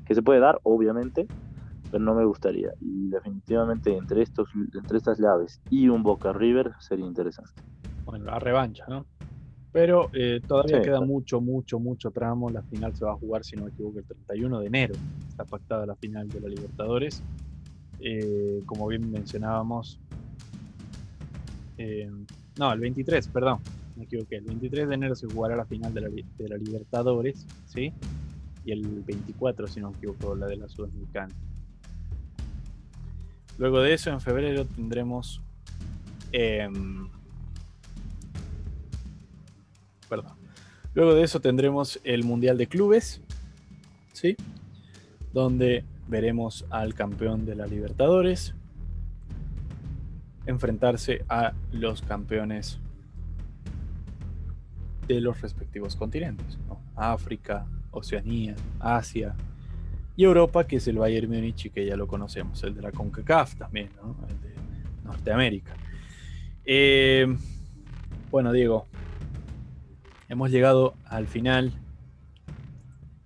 [0.05, 1.31] Que se puede dar, obviamente,
[1.91, 2.71] pero no me gustaría.
[2.81, 7.63] Y definitivamente entre, estos, entre estas llaves y un Boca River sería interesante.
[8.05, 9.07] Bueno, la revancha, ¿no?
[9.73, 12.51] Pero eh, todavía queda mucho, mucho, mucho tramo.
[12.51, 14.95] La final se va a jugar, si no me equivoco, el 31 de enero.
[15.29, 17.23] Está pactada la final de la Libertadores.
[18.01, 20.01] Eh, como bien mencionábamos.
[21.79, 22.11] Eh,
[22.59, 23.61] no, el 23, perdón.
[23.97, 24.37] Me equivoqué.
[24.37, 27.47] El 23 de enero se jugará la final de la, Libertadores.
[27.67, 27.93] ¿sí?
[28.65, 31.33] Y el 24, si no me equivoco, la de la Sudamericana.
[33.57, 35.41] Luego de eso, en febrero tendremos.
[40.95, 43.21] Luego de eso tendremos el Mundial de Clubes,
[44.13, 44.37] ¿sí?
[45.33, 48.55] Donde veremos al campeón de la Libertadores
[50.47, 52.81] enfrentarse a los campeones
[55.07, 56.59] de los respectivos continentes,
[56.97, 59.35] África, Oceanía, Asia
[60.17, 63.57] y Europa, que es el Bayern Múnich que ya lo conocemos, el de la CONCACAF
[63.57, 63.91] también,
[64.29, 64.55] el de
[65.05, 65.75] Norteamérica.
[66.65, 67.27] Eh,
[68.31, 68.87] bueno, Diego,
[70.31, 71.73] hemos llegado al final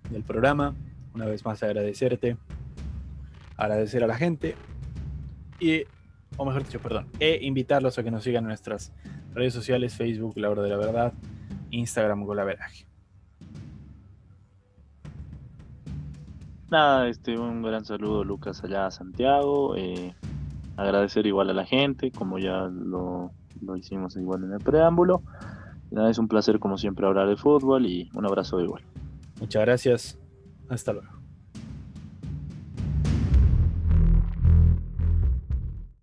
[0.09, 0.75] del programa.
[1.13, 2.35] Una vez más agradecerte,
[3.55, 4.55] agradecer a la gente
[5.61, 5.83] y,
[6.35, 8.91] o mejor dicho, perdón, e invitarlos a que nos sigan en nuestras
[9.33, 11.13] redes sociales, Facebook, La Hora de la Verdad,
[11.69, 12.85] Instagram, Golaveraje.
[16.69, 19.77] Nada, este, un gran saludo Lucas allá a Santiago.
[19.77, 20.13] Eh,
[20.75, 23.31] agradecer igual a la gente, como ya lo,
[23.61, 25.21] lo hicimos igual en el preámbulo.
[25.91, 28.83] Es un placer como siempre hablar de fútbol y un abrazo igual.
[29.39, 30.19] Muchas gracias.
[30.69, 31.24] Hasta luego.